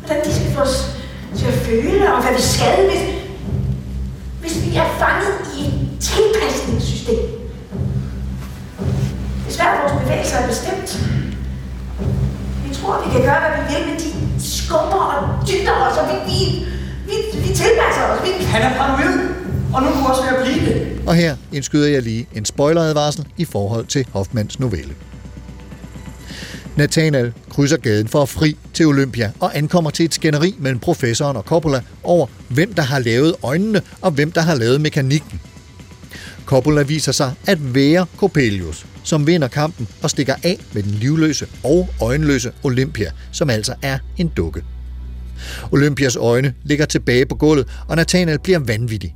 [0.00, 0.76] hvordan de skal få os
[1.38, 3.02] til at føle, og hvad vi skal, hvis,
[4.40, 5.74] hvis vi er fanget i et
[6.10, 7.22] tilpasningssystem.
[9.44, 10.90] Hvis hver vores bevægelser er bestemt,
[12.84, 14.08] tror, vi kan gøre, hvad vi vil, men de
[14.56, 16.38] skubber og dytter os, og vi, vi,
[17.08, 18.18] vi, vi tilpasser os.
[18.24, 18.44] Vi...
[18.44, 19.20] Han er paranoid,
[19.74, 21.00] og nu er du også ved at blive det.
[21.06, 24.94] Og her indskyder jeg lige en spoileradvarsel i forhold til Hoffmans novelle.
[26.76, 31.36] Nathanael krydser gaden for at fri til Olympia og ankommer til et skænderi mellem professoren
[31.36, 35.40] og Coppola over, hvem der har lavet øjnene og hvem der har lavet mekanikken.
[36.46, 41.46] Coppola viser sig at være Coppelius, som vinder kampen og stikker af med den livløse
[41.64, 44.62] og øjenløse Olympia, som altså er en dukke.
[45.72, 49.14] Olympias øjne ligger tilbage på gulvet, og Nathaniel bliver vanvittig.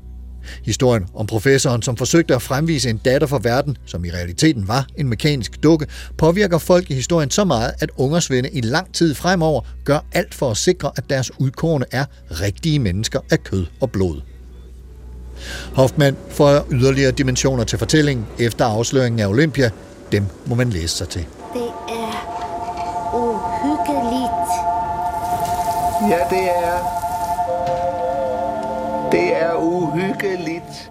[0.64, 4.86] Historien om professoren, som forsøgte at fremvise en datter for verden, som i realiteten var
[4.96, 5.86] en mekanisk dukke,
[6.18, 10.50] påvirker folk i historien så meget, at ungersvende i lang tid fremover gør alt for
[10.50, 14.37] at sikre, at deres udkårne er rigtige mennesker af kød og blod.
[15.74, 19.70] Hoffmann får yderligere dimensioner til fortællingen efter afsløringen af Olympia.
[20.12, 21.26] Dem må man læse sig til.
[21.54, 24.48] Det er uhyggeligt.
[26.10, 26.98] Ja, det er.
[29.12, 30.90] Det er uhyggeligt.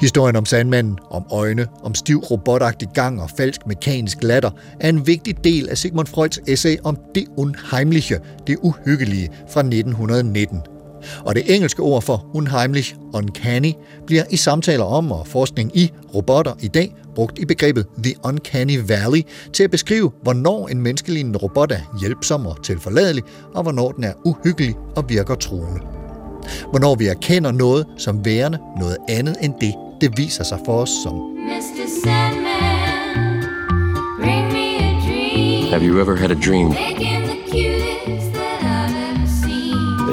[0.00, 5.06] Historien om sandmanden, om øjne, om stiv robotagtig gang og falsk mekanisk latter, er en
[5.06, 10.75] vigtig del af Sigmund Freuds essay om det unheimliche, det uhyggelige fra 1919.
[11.24, 13.72] Og det engelske ord for unheimlich, uncanny,
[14.06, 18.78] bliver i samtaler om og forskning i robotter i dag brugt i begrebet The Uncanny
[18.88, 23.22] Valley til at beskrive, hvornår en menneskelignende robot er hjælpsom og tilforladelig,
[23.54, 25.80] og hvornår den er uhyggelig og virker truende.
[26.70, 30.90] Hvornår vi erkender noget som værende noget andet end det, det viser sig for os
[31.02, 31.14] som.
[31.14, 31.86] Mr.
[32.04, 33.44] Sandman,
[34.20, 35.70] bring me a dream.
[35.70, 37.25] Have you ever had a dream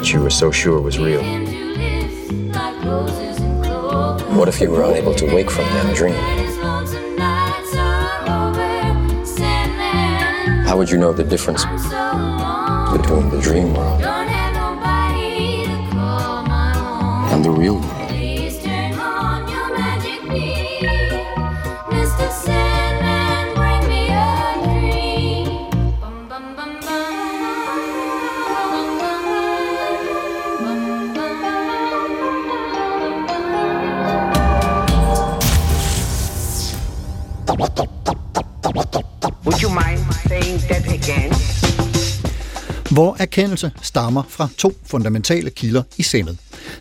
[0.03, 0.13] seen.
[0.13, 1.21] that you were so sure was real?
[1.21, 4.23] And to live like roses and clover.
[4.37, 6.13] What if you were unable to wake from that dream?
[6.13, 11.97] When his lonesome nights are over, Sandman, How would you know the difference I'm so
[11.97, 12.97] alone.
[12.97, 17.33] between the dream world Don't have nobody to call my own.
[17.33, 18.02] and the real world?
[39.45, 41.33] Would you mind saying that again?
[42.93, 46.37] hvor erkendelse stammer fra to fundamentale kilder i sindet.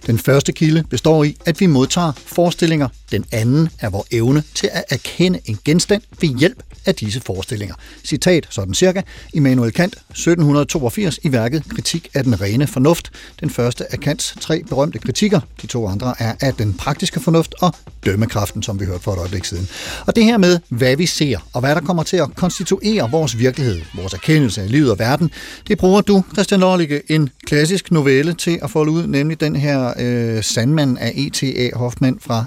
[0.06, 2.88] Den første kilde består i, at vi modtager forestillinger.
[3.12, 7.74] Den anden er vores evne til at erkende en genstand ved hjælp af disse forestillinger.
[8.04, 13.12] Citat sådan cirka Immanuel Kant 1782 i værket Kritik af den rene fornuft.
[13.40, 15.40] Den første af Kants tre berømte kritikker.
[15.62, 17.74] De to andre er af den praktiske fornuft og
[18.06, 19.68] dømmekraften, som vi hørte for et øjeblik siden.
[20.06, 23.38] Og det her med, hvad vi ser, og hvad der kommer til at konstituere vores
[23.38, 25.30] virkelighed, vores erkendelse af livet og verden,
[25.68, 29.94] det bruger du, Christian Lorlige, en klassisk novelle til at folde ud, nemlig den her
[29.98, 31.78] øh, Sandmand af E.T.A.
[31.78, 32.44] Hoffmann fra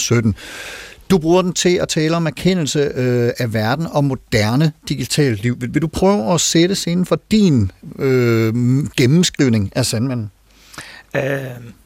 [0.00, 0.34] 2017.
[1.10, 5.60] Du bruger den til at tale om erkendelse øh, af verden og moderne digitalt liv.
[5.60, 8.54] Vil, vil du prøve at sætte scenen for din øh,
[8.96, 10.30] gennemskrivning af Sandmanden?
[11.16, 11.22] Øh,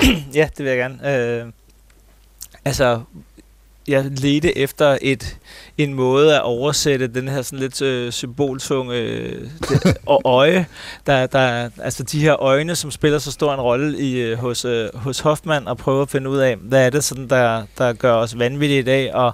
[0.34, 1.16] ja, det vil jeg gerne.
[1.16, 1.52] Øh,
[2.64, 3.00] altså,
[3.88, 5.38] jeg ledte efter et
[5.78, 10.66] en måde at oversætte den her sådan lidt øh, symboltunge øh, det, og øje,
[11.06, 14.64] der, der, altså de her øjne, som spiller så stor en rolle i, øh, hos,
[14.64, 17.92] øh, hos Hoffmann, og prøve at finde ud af, hvad er det sådan, der, der
[17.92, 19.32] gør os vanvittige i dag, og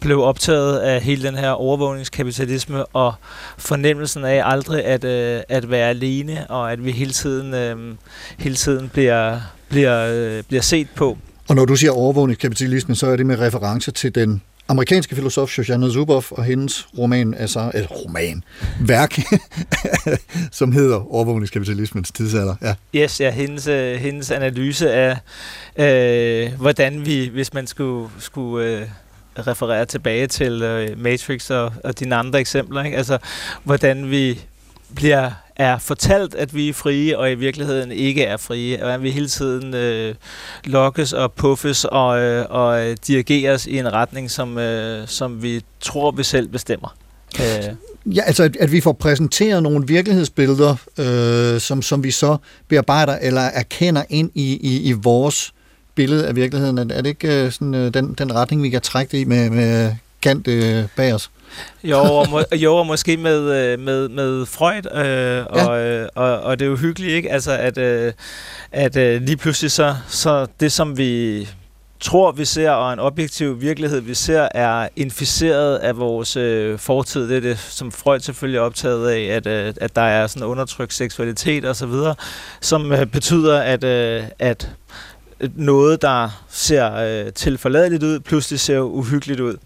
[0.00, 3.14] blev optaget af hele den her overvågningskapitalisme, og
[3.58, 7.96] fornemmelsen af aldrig at, øh, at være alene, og at vi hele tiden, øh,
[8.38, 11.18] hele tiden bliver, bliver, øh, bliver set på.
[11.48, 15.90] Og når du siger overvågningskapitalisme, så er det med reference til den amerikanske filosof Shoshana
[15.90, 18.44] Zuboff og hendes roman, altså, et roman,
[18.80, 19.18] værk,
[20.58, 22.54] som hedder Overvågningskapitalismens tidsalder.
[22.62, 22.74] Ja.
[22.94, 25.16] Yes, ja, hendes, øh, hendes analyse af,
[25.76, 28.88] øh, hvordan vi, hvis man skulle, skulle øh,
[29.46, 32.96] referere tilbage til øh, Matrix og, og dine andre eksempler, ikke?
[32.96, 33.18] altså
[33.64, 34.40] hvordan vi
[34.94, 38.84] bliver er fortalt, at vi er frie, og i virkeligheden ikke er frie.
[38.84, 40.14] Og at vi hele tiden øh,
[40.64, 45.60] lokkes og puffes og, øh, og øh, dirigeres i en retning, som, øh, som vi
[45.80, 46.96] tror, vi selv bestemmer.
[47.40, 47.74] Øh.
[48.06, 52.36] Ja, altså at, at vi får præsenteret nogle virkelighedsbilleder, øh, som, som vi så
[52.68, 55.52] bearbejder eller erkender ind i, i, i vores
[55.94, 56.78] billede af virkeligheden.
[56.78, 59.24] Er, er det ikke øh, sådan, øh, den, den retning, vi kan trække det i
[59.24, 61.30] med, med Kant øh, bag os?
[61.84, 66.00] Jo, og, må, jo, og måske med, øh, med, med Freud, øh, og, Ja.
[66.02, 67.32] øh, og, og det er jo hyggeligt, ikke?
[67.32, 68.12] Altså, at, øh,
[68.72, 71.48] at øh, lige pludselig så, så det, som vi
[72.00, 77.28] tror, vi ser, og en objektiv virkelighed, vi ser, er inficeret af vores øh, fortid.
[77.28, 80.48] Det er det, som Freud selvfølgelig er optaget af, at, øh, at der er sådan
[80.48, 82.14] undertrykt seksualitet og så videre,
[82.60, 84.70] som øh, betyder, at, øh, at
[85.54, 89.56] noget, der ser øh, tilforladeligt ud, pludselig ser uhyggeligt ud.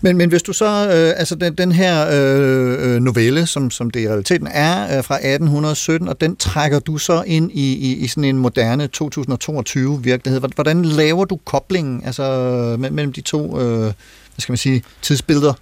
[0.00, 3.90] Men, men hvis du så, øh, altså den, den her øh, øh novelle, som, som
[3.90, 7.96] det i realiteten er, øh, fra 1817, og den trækker du så ind i, i,
[7.96, 10.40] i sådan en moderne 2022 virkelighed.
[10.54, 13.92] Hvordan laver du koblingen altså, øh, mellem de to, øh, hvad
[14.38, 15.52] skal man sige, tidsbilleder?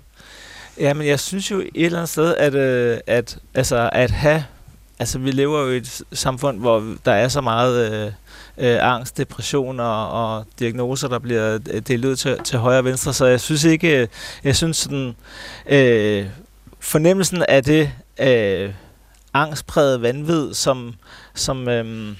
[0.80, 4.44] Ja, men jeg synes jo et eller andet sted, at, øh, at, altså, at have...
[4.98, 8.12] Altså, vi lever jo i et samfund, hvor der er så meget øh,
[8.58, 12.84] øh, angst, depression og, og diagnoser, der bliver øh, delt ud til, til højre og
[12.84, 13.12] venstre.
[13.12, 14.00] Så jeg synes ikke...
[14.00, 14.08] Øh,
[14.44, 15.16] jeg synes sådan...
[15.66, 16.26] Øh,
[16.80, 17.90] fornemmelsen af det
[18.20, 18.70] øh,
[19.34, 20.94] angstpræget vanvid, som...
[21.34, 22.16] som øh,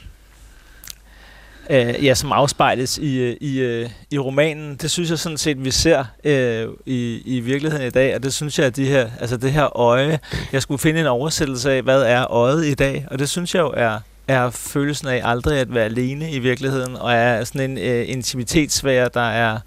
[1.71, 4.77] øh, ja, som afspejles i, øh, i, øh, i romanen.
[4.77, 8.35] Det synes jeg sådan set, vi ser øh, i, i virkeligheden i dag, og det
[8.35, 10.19] synes jeg, at de her, altså det her øje,
[10.53, 13.61] jeg skulle finde en oversættelse af, hvad er øjet i dag, og det synes jeg
[13.61, 13.99] jo er
[14.29, 19.09] er følelsen af aldrig at være alene i virkeligheden, og er sådan en øh, intimitetssfære,
[19.15, 19.59] der er,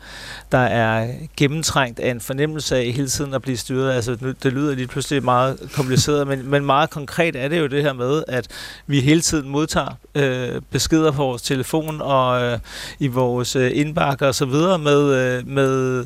[0.52, 1.08] der er
[1.38, 3.92] gennemtrængt af en fornemmelse af hele tiden at blive styret.
[3.92, 7.68] Altså, nu, det lyder lige pludselig meget kompliceret, men, men meget konkret er det jo
[7.68, 8.48] det her med, at
[8.88, 12.60] vi hele tiden modtager øh, beskeder på vores telefon og øh,
[13.00, 16.06] i vores øh, indbakker og så videre med, øh, med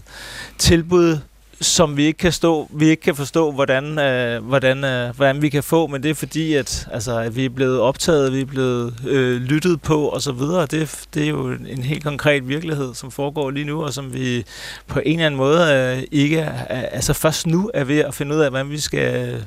[0.57, 1.17] tilbud,
[1.61, 5.49] som vi ikke kan stå, vi ikke kan forstå, hvordan, øh, hvordan, øh, hvordan vi
[5.49, 8.45] kan få, men det er fordi, at, altså, at vi er blevet optaget, vi er
[8.45, 10.65] blevet øh, lyttet på og så videre.
[10.65, 14.45] Det, det er jo en, helt konkret virkelighed, som foregår lige nu, og som vi
[14.87, 18.35] på en eller anden måde øh, ikke, er, altså først nu er ved at finde
[18.35, 19.43] ud af, hvordan vi skal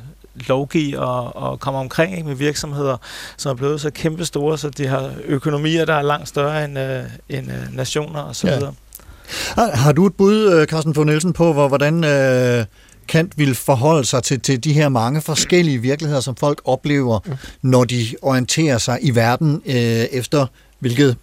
[0.48, 2.96] lovgive og, og komme omkring ikke, med virksomheder,
[3.36, 6.78] som er blevet så kæmpe store, så de har økonomier, der er langt større end,
[6.78, 8.54] øh, end øh, nationer og så Ja.
[8.54, 8.74] videre.
[9.28, 12.64] Har, har du et bud, øh, Carsten Fogh Nielsen, på, hvor, hvordan øh,
[13.08, 17.20] Kant vil forholde sig til, til de her mange forskellige virkeligheder, som folk oplever,
[17.62, 20.46] når de orienterer sig i verden øh, efter
[20.78, 21.16] hvilket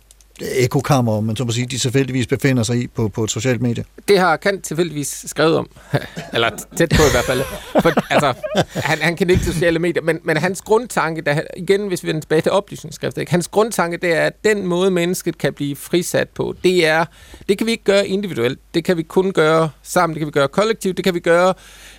[0.52, 3.62] ekokammer, om man så må sige, de tilfældigvis befinder sig i på, på et socialt
[3.62, 3.86] medie?
[4.08, 5.70] Det har Kant tilfældigvis skrevet om.
[6.34, 7.42] Eller tæt på i hvert fald.
[7.82, 8.34] For, altså,
[8.74, 12.08] han, han kan ikke til sociale medier, men, men hans grundtanke, der, igen hvis vi
[12.08, 13.32] vender tilbage til oplysningsskriftet, ikke?
[13.32, 17.06] hans grundtanke, det er, at den måde, mennesket kan blive frisat på, det er,
[17.50, 18.60] det kan vi ikke gøre individuelt.
[18.74, 21.54] Det kan vi kun gøre sammen, det kan vi gøre kollektivt, det kan vi gøre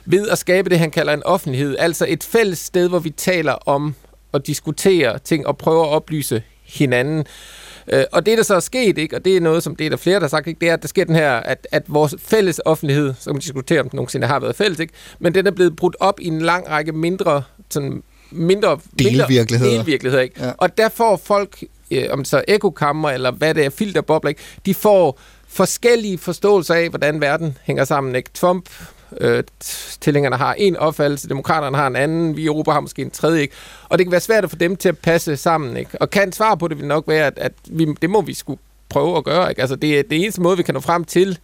[0.05, 1.77] ved at skabe det, han kalder en offentlighed.
[1.79, 3.95] Altså et fælles sted, hvor vi taler om
[4.33, 7.25] og diskuterer ting og prøver at oplyse hinanden.
[7.93, 9.91] Øh, og det, der så er sket, ikke, og det er noget, som det er
[9.91, 11.83] der flere, der har sagt, ikke, det er, at der sker den her, at, at
[11.89, 15.35] vores fælles offentlighed, så kan man diskutere, om den nogensinde har været fælles, ikke, men
[15.35, 19.71] den er blevet brudt op i en lang række mindre, sådan, mindre Delvirkeligheder.
[19.71, 20.45] Mindre delvirkeligheder ikke?
[20.45, 20.53] Ja.
[20.59, 24.43] Og der får folk, øh, om så er ekokammer, eller hvad det er, filterbobler, ikke,
[24.67, 28.15] de får forskellige forståelser af, hvordan verden hænger sammen.
[28.15, 28.31] Ikke?
[28.35, 28.69] Trump
[29.21, 29.45] øh,
[30.01, 33.43] tilhængerne har en opfattelse, demokraterne har en anden, vi i Europa har måske en tredje,
[33.43, 33.55] ikke?
[33.89, 35.77] og det kan være svært at få dem til at passe sammen.
[35.77, 35.91] Ikke?
[36.03, 38.61] Og kan svar på det vil nok være, at, at vi, det må vi skulle
[38.89, 39.51] prøve at gøre.
[39.51, 39.61] Ikke?
[39.61, 41.39] Altså, det er det eneste måde, vi kan nå frem til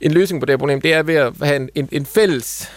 [0.00, 2.70] en løsning på det her problem, det er ved at have en, en, en fælles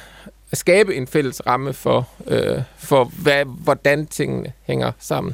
[0.54, 5.34] at skabe en fælles ramme for, øh, for hvad, hvordan tingene hænger sammen.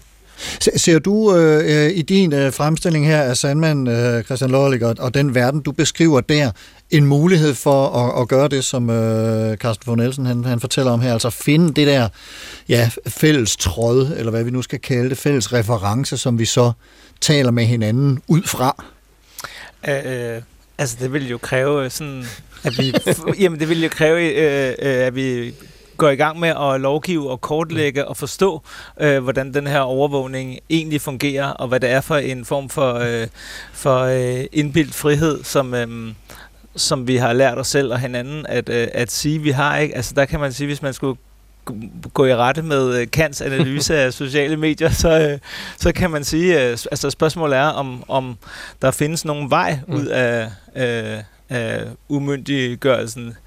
[0.76, 4.96] Ser du øh, øh, i din øh, fremstilling her af Sandman, øh, Christian Lollig, og,
[5.00, 6.52] og den verden, du beskriver der,
[6.92, 10.92] en mulighed for at, at gøre det, som øh, Carsten von Nielsen han, han fortæller
[10.92, 12.10] om her, altså finde det der
[12.70, 16.72] ja, fælles tråd, eller hvad vi nu skal kalde det, fælles reference, som vi så
[17.22, 18.84] taler med hinanden ud fra?
[19.88, 20.42] Øh,
[20.78, 22.26] altså, det vil jo kræve øh, sådan,
[22.64, 22.94] at vi...
[23.44, 25.54] jamen, det vil jo kræve, øh, øh, at vi
[25.98, 28.62] går i gang med at lovgive og kortlægge og forstå,
[29.02, 32.94] øh, hvordan den her overvågning egentlig fungerer, og hvad det er for en form for,
[32.94, 33.28] øh,
[33.74, 35.74] for øh, indbildt frihed, som...
[35.74, 36.14] Øh,
[36.76, 39.96] som vi har lært os selv og hinanden at, øh, at sige, vi har ikke.
[39.96, 41.18] Altså der kan man sige, hvis man skulle
[42.14, 45.40] gå i rette med øh, Kants analyse af sociale medier, så, øh,
[45.78, 48.38] så kan man sige, øh, altså spørgsmålet er, om, om
[48.82, 53.38] der findes nogen vej ud af, øh, af umyndiggørelsen.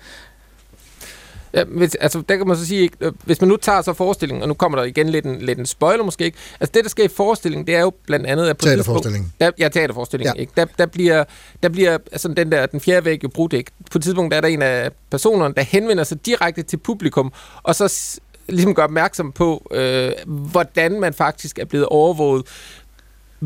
[1.55, 3.93] Ja, hvis, altså, der kan man så sige, ikke, øh, hvis man nu tager så
[3.93, 6.85] forestillingen, og nu kommer der igen lidt en, lidt en spoiler måske ikke, altså det,
[6.85, 9.33] der sker i forestillingen, det er jo blandt andet, at på Teaterforestillingen.
[9.41, 10.41] Der, ja, teaterforestillingen, Ja.
[10.41, 10.53] ikke?
[10.57, 11.25] Der, der, bliver,
[11.63, 13.71] der bliver altså den der, den fjerde væg jo brudt, ikke?
[13.91, 17.33] På et tidspunkt der er der en af personerne, der henvender sig direkte til publikum,
[17.63, 22.47] og så ligesom gør opmærksom på, øh, hvordan man faktisk er blevet overvåget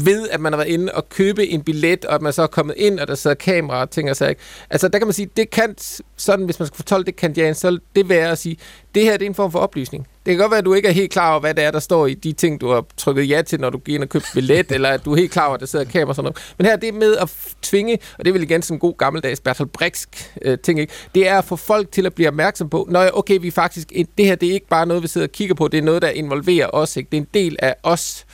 [0.04, 2.46] ved, at man har været inde og købe en billet, og at man så er
[2.46, 4.34] kommet ind, og der sidder kameraer og ting og sager.
[4.70, 5.74] Altså, der kan man sige, det kan,
[6.16, 8.56] sådan, hvis man skal fortolke det kandian, så det være at sige,
[8.94, 10.06] det her det er en form for oplysning.
[10.26, 11.78] Det kan godt være, at du ikke er helt klar over, hvad det er, der
[11.78, 14.28] står i de ting, du har trykket ja til, når du gik ind og købte
[14.34, 16.54] billet, eller at du er helt klar over, at der sidder kamera og sådan noget.
[16.58, 17.32] Men her, det er med at
[17.62, 20.92] tvinge, og det er vel igen sådan en god gammeldags Bertolt Brechtsk øh, ting, ikke?
[21.14, 24.26] det er at få folk til at blive opmærksom på, når okay, vi faktisk, det
[24.26, 26.08] her det er ikke bare noget, vi sidder og kigger på, det er noget, der
[26.08, 27.08] involverer os, ikke?
[27.10, 28.24] det er en del af os.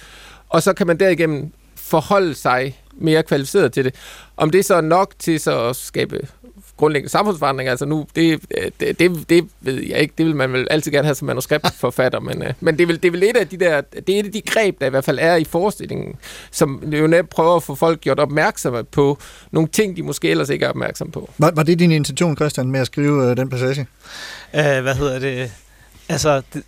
[0.53, 3.95] Og så kan man derigennem forholde sig mere kvalificeret til det.
[4.37, 6.29] Om det så er nok til så at skabe
[6.77, 8.41] grundlæggende samfundsforandring, altså nu, det,
[8.81, 12.21] det, det, det ved jeg ikke, det vil man vel altid gerne have som manuskriptforfatter,
[12.21, 14.21] men, øh, men det, er vel, det er vel et af de der, det er
[14.21, 16.15] et af de greb, der i hvert fald er i forestillingen,
[16.51, 19.19] som jo netop prøver at få folk gjort opmærksomme på
[19.51, 21.31] nogle ting, de måske ellers ikke er opmærksom på.
[21.39, 23.87] Var, var det din intention, Christian, med at skrive øh, den passage?
[24.53, 25.53] Uh, hvad hedder det?
[26.09, 26.63] Altså, det,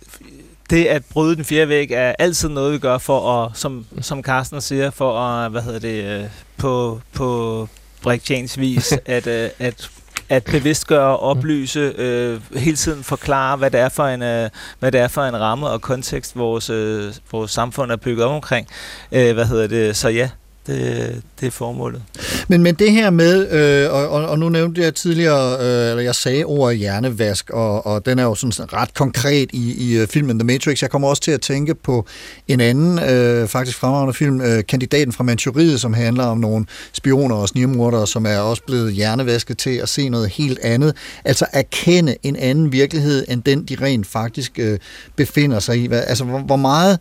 [0.69, 4.23] det at bryde den fjerde væg er altid noget, vi gør for at, som, som
[4.23, 7.69] Carsten siger, for at, hvad hedder det, øh, på, på
[8.01, 9.89] Brechtjans vis, at, øh, at
[10.29, 14.49] at bevidstgøre, oplyse, øh, hele tiden forklare, hvad det er for en, øh,
[14.79, 18.31] hvad det er for en ramme og kontekst, vores, øh, vores samfund er bygget op
[18.31, 18.67] omkring.
[19.11, 19.95] Øh, hvad hedder det?
[19.95, 20.29] Så ja,
[20.67, 22.01] det, det er formålet.
[22.47, 26.03] Men, men det her med, øh, og, og, og nu nævnte jeg tidligere, øh, eller
[26.03, 30.07] jeg sagde ordet hjernevask, og, og den er jo sådan ret konkret i, i øh,
[30.07, 30.81] filmen The Matrix.
[30.81, 32.05] Jeg kommer også til at tænke på
[32.47, 37.35] en anden, øh, faktisk fremragende film, øh, Kandidaten fra Manchuriet, som handler om nogle spioner
[37.35, 40.95] og snirmordere, som er også blevet hjernevasket til at se noget helt andet.
[41.25, 44.79] Altså erkende en anden virkelighed, end den de rent faktisk øh,
[45.15, 45.87] befinder sig i.
[45.87, 46.99] Hvad, altså hvor, hvor meget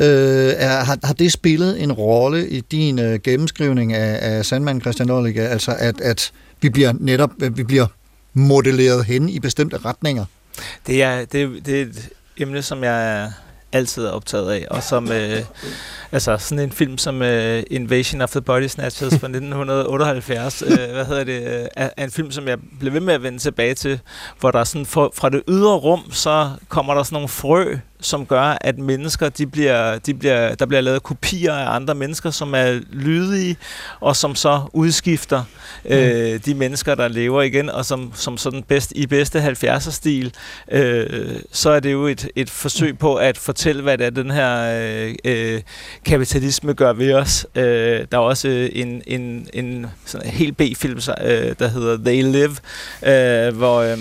[0.00, 4.80] øh, er, har, har det spillet en rolle i din øh, gennemskrivning af, af Sandman
[4.80, 5.42] Christian Lollicke?
[5.42, 7.86] Altså at, at vi bliver netop vi bliver
[8.32, 10.24] modelleret hen i bestemte retninger?
[10.86, 13.32] Det er, det, det er et emne, som jeg
[13.72, 15.42] altid er optaget af, og som øh,
[16.12, 21.04] altså sådan en film som øh, Invasion of the Body Snatchers fra 1978, øh, hvad
[21.04, 23.74] hedder det, øh, er, er en film, som jeg blev ved med at vende tilbage
[23.74, 24.00] til,
[24.40, 28.26] hvor der sådan for, fra det ydre rum, så kommer der sådan nogle frø, som
[28.26, 32.54] gør, at mennesker, de bliver, de bliver, der bliver lavet kopier af andre mennesker, som
[32.54, 33.56] er lydige,
[34.00, 35.44] og som så udskifter
[35.84, 40.34] øh, de mennesker, der lever igen, og som, som sådan bedst, i bedste 70'er-stil,
[40.70, 44.30] øh, så er det jo et, et forsøg på at fortælle, hvad det er, den
[44.30, 45.62] her øh, øh,
[46.04, 47.46] kapitalisme gør ved os.
[47.54, 47.62] Øh,
[48.12, 52.56] der er også øh, en, en, en sådan helt B-film, øh, der hedder They Live,
[53.02, 53.80] øh, hvor...
[53.80, 53.98] Øh,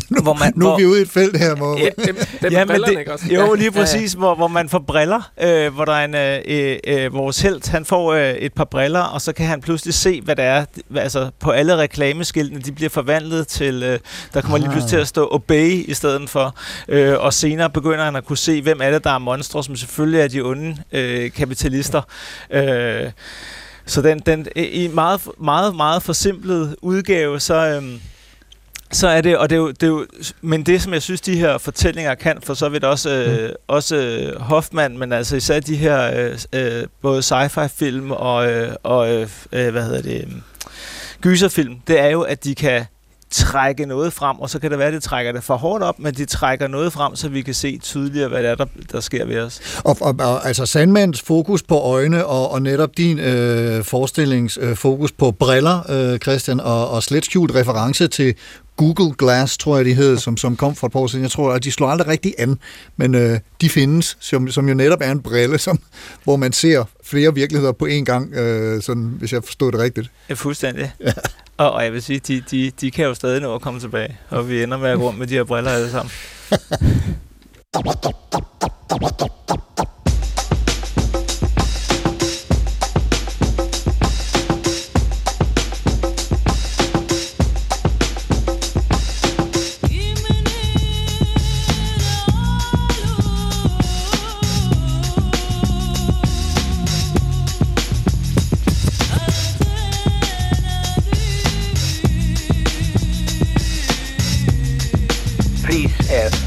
[0.22, 1.78] hvor man, Nu er vi ude i et felt her, hvor...
[1.78, 3.26] Ja, Dem, dem ja, ja, men det, ikke også?
[3.30, 3.84] jo, lige Ja, ja.
[3.84, 6.40] præcis, Hvor, hvor man får briller, øh, hvor der er en, øh,
[6.94, 9.94] øh, øh, vores held, han får øh, et par briller, og så kan han pludselig
[9.94, 13.98] se, hvad det er, hvad- altså på alle reklameskiltene, de bliver forvandlet til, øh,
[14.34, 16.54] der kommer lige pludselig til at stå Obey i stedet for,
[16.88, 19.76] øh, og senere begynder han at kunne se, hvem er det, der er monstre, som
[19.76, 22.02] selvfølgelig er de onde øh, kapitalister.
[22.50, 23.10] Øh,
[23.86, 27.54] så den, den i meget, meget, meget forsimplet udgave, så...
[27.54, 27.82] Øh,
[28.92, 30.06] så er det, og det er, jo, det er jo,
[30.40, 33.96] men det som jeg synes, de her fortællinger kan, for så vidt også, øh, også
[33.96, 39.14] øh, Hoffmann, men altså især de her øh, øh, både sci-fi film og, øh, og
[39.14, 40.32] øh, øh, hvad hedder det, øh,
[41.20, 42.84] gyserfilm, det er jo, at de kan
[43.30, 45.98] trække noget frem, og så kan det være, at de trækker det for hårdt op,
[45.98, 49.00] men de trækker noget frem, så vi kan se tydeligere, hvad det er, der, der
[49.00, 49.60] sker ved os.
[49.84, 54.76] Og, og, og altså Sandmans fokus på øjne, og, og netop din øh, forestillings øh,
[54.76, 58.34] fokus på briller, øh, Christian, og, og slet skjult reference til
[58.76, 61.22] Google Glass, tror jeg, de hed, som, som kom for et par år siden.
[61.22, 62.58] Jeg tror, at de slår aldrig rigtig an,
[62.96, 65.78] men øh, de findes, som, som jo netop er en brille, som,
[66.24, 70.10] hvor man ser flere virkeligheder på én gang, øh, sådan, hvis jeg forstod det rigtigt.
[70.28, 70.92] Ja, fuldstændig.
[71.00, 71.12] Ja.
[71.56, 74.18] Og, og jeg vil sige, de, de, de kan jo stadig nå at komme tilbage,
[74.28, 76.12] og vi ender med at gå rundt med de her briller alle sammen.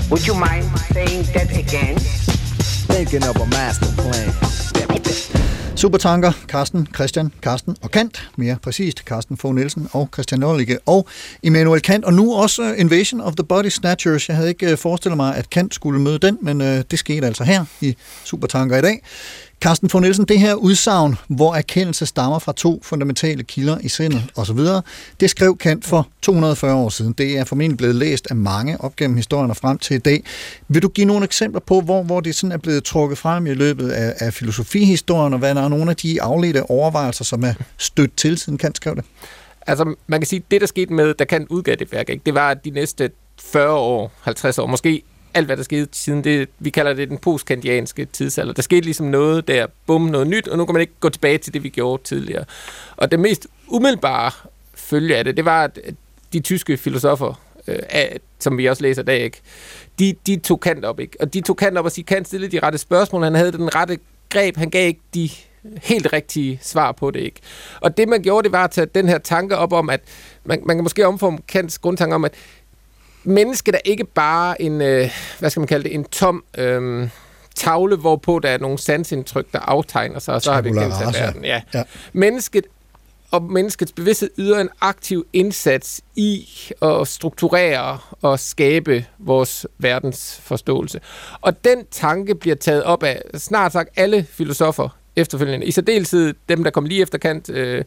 [0.10, 1.98] would you mind saying that again?
[2.94, 4.34] Thinking of a master plan.
[5.80, 11.08] Supertanker, Carsten, Christian, Carsten og Kant, mere præcist, Carsten Fogh Nielsen og Christian Lollicke og
[11.44, 14.30] Immanuel Kant, og nu også Invasion of the Body Snatchers.
[14.30, 17.28] Jeg havde ikke øh, forestillet mig, at Kant skulle møde den, men øh, det skete
[17.28, 19.02] altså her i Supertanker i dag.
[19.62, 24.24] Carsten Fogh Nielsen, det her udsagn, hvor erkendelse stammer fra to fundamentale kilder i sindet
[24.36, 24.60] osv.,
[25.20, 27.14] det skrev Kant for 240 år siden.
[27.14, 30.24] Det er formentlig blevet læst af mange op gennem historien og frem til i dag.
[30.68, 33.54] Vil du give nogle eksempler på, hvor, hvor det sådan er blevet trukket frem i
[33.54, 37.54] løbet af, af filosofihistorien, og hvad der er nogle af de afledte overvejelser, som er
[37.78, 39.06] stødt til, siden Kant skrev det?
[39.68, 42.34] Altså, man kan sige, det der skete med, da Kant udgav det værk, ikke, det
[42.34, 45.04] var, at de næste 40 år, 50 år, måske
[45.34, 48.54] alt, hvad der skete siden det, vi kalder det den postkandianske tidsalder.
[48.54, 51.38] Der skete ligesom noget der, bum, noget nyt, og nu kan man ikke gå tilbage
[51.38, 52.46] til det, vi gjorde tidligere.
[52.98, 54.32] Og det mest umiddelbare
[54.74, 55.80] følge af det, det var, at
[56.34, 59.42] de tyske filosofer, øh, af, som vi også læser i dag, ikke?
[60.00, 61.18] De, de tog Kant op, ikke?
[61.20, 63.76] Og de tog Kant op og sige, Kant stillede de rette spørgsmål, han havde den
[63.76, 63.98] rette
[64.30, 65.30] greb, han gav ikke de
[65.82, 67.40] helt rigtige svar på det, ikke?
[67.82, 70.02] Og det, man gjorde, det var at tage den her tanke op om, at
[70.44, 72.34] man, man kan måske omforme Kants grundtanke om, at
[73.30, 77.10] mennesket er ikke bare en, øh, hvad skal man kalde det, en tom øh,
[77.56, 81.46] tavle, hvorpå der er nogle sansindtryk, der aftegner sig, og så har vi kendt verden.
[81.46, 81.62] Ja.
[81.74, 81.84] Ja.
[82.14, 82.66] Mennesket
[83.32, 86.50] og menneskets bevidsthed yder en aktiv indsats i
[86.82, 91.00] at strukturere og skabe vores verdensforståelse.
[91.42, 95.66] Og den tanke bliver taget op af snart sagt alle filosofer efterfølgende.
[95.66, 97.84] I særdeleshed dem, der kom lige efter Kant, øh,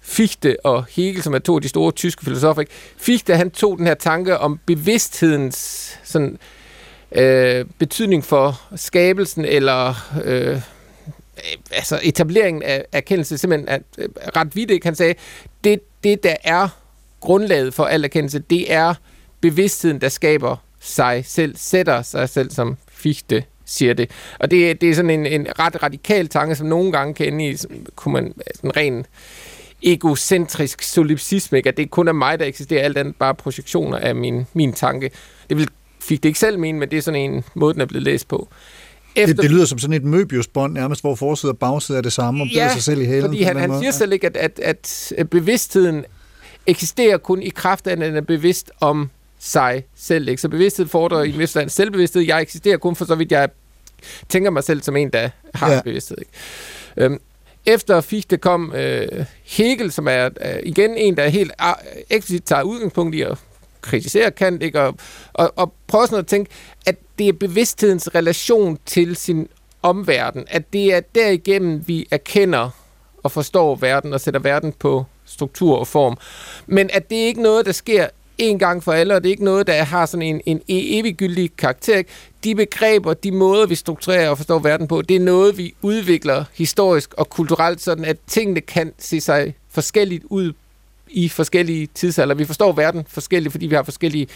[0.00, 2.60] Fichte og Hegel, som er to af de store tyske filosofer.
[2.60, 2.72] Ikke?
[2.96, 6.38] Fichte, han tog den her tanke om bevidsthedens sådan,
[7.12, 10.60] øh, betydning for skabelsen eller øh, øh
[11.70, 14.86] altså etableringen af erkendelse simpelthen at øh, ret vidt, ikke?
[14.86, 15.14] Han sagde,
[15.64, 16.68] det, det der er
[17.20, 18.94] grundlaget for al erkendelse, det er
[19.40, 24.10] bevidstheden, der skaber sig selv, sætter sig selv som Fichte siger det.
[24.40, 27.48] Og det, det er sådan en, en ret radikal tanke, som nogle gange kan ende
[27.48, 29.06] i sådan, kunne man, en ren
[29.82, 31.68] egocentrisk solipsisme, ikke?
[31.68, 35.10] at det kun er mig, der eksisterer, alt andet bare projektioner af min, min tanke.
[35.48, 35.68] Det vil,
[36.00, 38.48] fik det ikke selv men det er sådan en måde, den er blevet læst på.
[39.16, 39.34] Efter...
[39.34, 42.42] Det, det lyder som sådan et Möbius-bånd nærmest, hvor forside og bagside er det samme,
[42.44, 43.22] og ja, sig selv i halen.
[43.22, 43.80] fordi han, han måde.
[43.80, 46.04] siger selv ikke, at, at, at bevidstheden
[46.66, 50.28] eksisterer kun i kraft af, at den er bevidst om sig selv.
[50.28, 50.42] Ikke?
[50.42, 52.22] Så bevidsthed fordrer i en vis selvbevidsthed.
[52.22, 53.48] Jeg eksisterer kun for så vidt, jeg
[54.28, 55.80] tænker mig selv som en, der har Ja.
[55.84, 56.18] bevidsthed.
[56.18, 56.30] Ikke?
[56.96, 57.20] Øhm,
[57.66, 59.08] efter Fichte kom øh,
[59.44, 63.38] Hegel, som er øh, igen en, der helt øh, eksplicit tager udgangspunkt i at
[63.80, 64.80] kritisere Kant, ikke?
[64.80, 64.94] Og,
[65.32, 66.50] og, og prøver sådan at tænke,
[66.86, 69.48] at det er bevidsthedens relation til sin
[69.82, 72.70] omverden, at det er derigennem, vi erkender
[73.22, 76.16] og forstår verden og sætter verden på struktur og form.
[76.66, 78.06] Men at det er ikke noget, der sker
[78.40, 80.62] en gang for alle, og det er ikke noget, der har sådan en, en e-
[80.68, 81.96] eviggyldig karakter.
[81.96, 82.10] ikke?
[82.44, 86.44] De begreber, de måder, vi strukturerer og forstår verden på, det er noget, vi udvikler
[86.54, 90.52] historisk og kulturelt, sådan at tingene kan se sig forskelligt ud
[91.08, 92.34] i forskellige tidsalder.
[92.34, 94.26] Vi forstår verden forskelligt, fordi vi har forskellige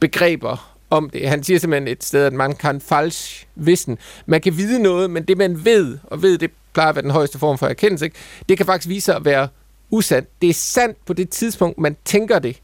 [0.00, 1.28] begreber om det.
[1.28, 3.98] Han siger simpelthen et sted, at man kan falsk wissen.
[4.26, 7.10] Man kan vide noget, men det man ved, og ved, det plejer at være den
[7.10, 8.16] højeste form for erkendelse, ikke?
[8.48, 9.48] det kan faktisk vise sig at være
[9.90, 10.28] usandt.
[10.42, 12.56] Det er sandt på det tidspunkt, man tænker det,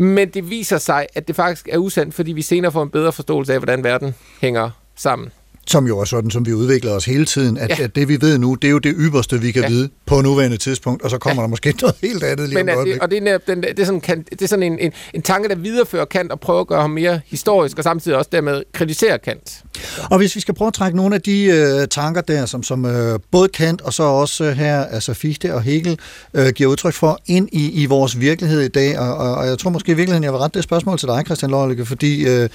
[0.00, 3.12] men det viser sig, at det faktisk er usandt, fordi vi senere får en bedre
[3.12, 5.32] forståelse af, hvordan verden hænger sammen.
[5.70, 7.84] Som jo er sådan, som vi udvikler os hele tiden, at, ja.
[7.84, 9.68] At det vi ved nu, det er jo det ypperste, vi kan ja.
[9.68, 11.44] Vide på nuværende tidspunkt, og så kommer ja.
[11.44, 12.94] der måske noget helt andet lige om Men øjeblik.
[12.94, 15.22] det, og det er, den, det er sådan, Kant, det er sådan en, en, en
[15.22, 18.62] tanke, der viderefører Kant og prøver at gøre ham mere historisk, og samtidig også dermed
[18.72, 19.62] kritisere Kant.
[20.10, 22.84] Og hvis vi skal prøve at trække nogle af de øh, tanker der, som, som
[22.84, 25.98] øh, både Kant og så også øh, her, altså Fichte og Hegel,
[26.34, 29.58] øh, giver udtryk for ind i, i vores virkelighed i dag, og, og, og jeg
[29.58, 32.48] tror måske i virkeligheden, jeg vil rette det spørgsmål til dig, Christian Lorlicke, fordi øh,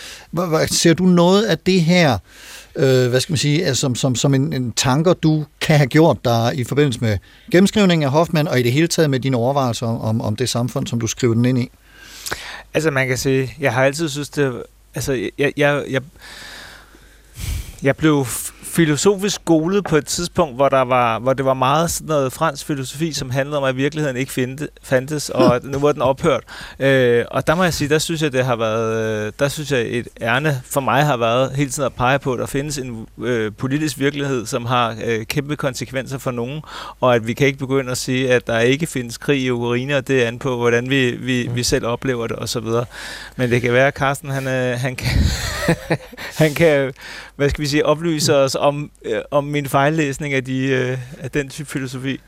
[0.72, 2.18] ser du noget af det her,
[2.76, 5.88] øh, hvad skal man sige, altså, som, som, som en, en tanker, du kan have
[5.88, 7.18] gjort dig i forbindelse med
[7.52, 10.88] gennemskrivningen af Hoffmann, og i det hele taget med dine overvejelser om, om det samfund,
[10.88, 11.72] som du skriver den ind i?
[12.74, 14.64] Altså man kan sige, jeg har altid synes det,
[14.96, 16.02] altså jeg, jeg, jeg,
[17.84, 18.26] jeg blev
[18.76, 22.66] filosofisk skolet på et tidspunkt, hvor, der var, hvor det var meget sådan noget fransk
[22.66, 26.44] filosofi, som handlede om, at virkeligheden ikke finde, fandtes, og nu var den ophørt.
[26.80, 29.72] Øh, og der må jeg sige, der synes jeg, det har været, øh, der synes
[29.72, 32.78] jeg, et ærne for mig har været hele tiden at pege på, at der findes
[32.78, 36.62] en øh, politisk virkelighed, som har øh, kæmpe konsekvenser for nogen,
[37.02, 39.98] og at vi kan ikke begynde at sige, at der ikke findes krig i Ukraine,
[39.98, 42.86] og det er an på, hvordan vi, vi, vi selv oplever det, og så videre.
[43.36, 45.10] Men det kan være, at Carsten, han, øh, han kan,
[46.42, 46.94] han kan,
[47.36, 51.32] hvad skal vi sige, oplyse os om, øh, om min fejllæsning af, de, øh, af
[51.32, 52.20] den type filosofi.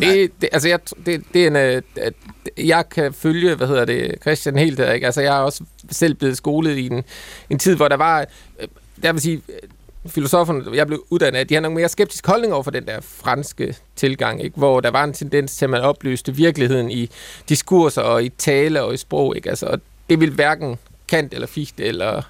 [0.00, 2.14] Det, det, altså jeg, det, det er en, øh, at
[2.58, 5.06] jeg kan følge, hvad hedder det, Christian helt der, ikke?
[5.06, 7.04] Altså jeg er også selv blevet skolet i en,
[7.50, 8.26] en tid, hvor der var,
[8.60, 8.68] øh,
[9.02, 12.52] jeg vil sige, øh, filosoferne, jeg blev uddannet af, de har nogle mere skeptisk holdning
[12.54, 14.56] over for den der franske tilgang, ikke?
[14.56, 17.10] hvor der var en tendens til, at man opløste virkeligheden i
[17.48, 19.36] diskurser og i tale og i sprog.
[19.36, 19.48] Ikke?
[19.50, 19.80] Altså, og
[20.10, 20.78] det vil hverken
[21.08, 22.22] Kant eller Fichte eller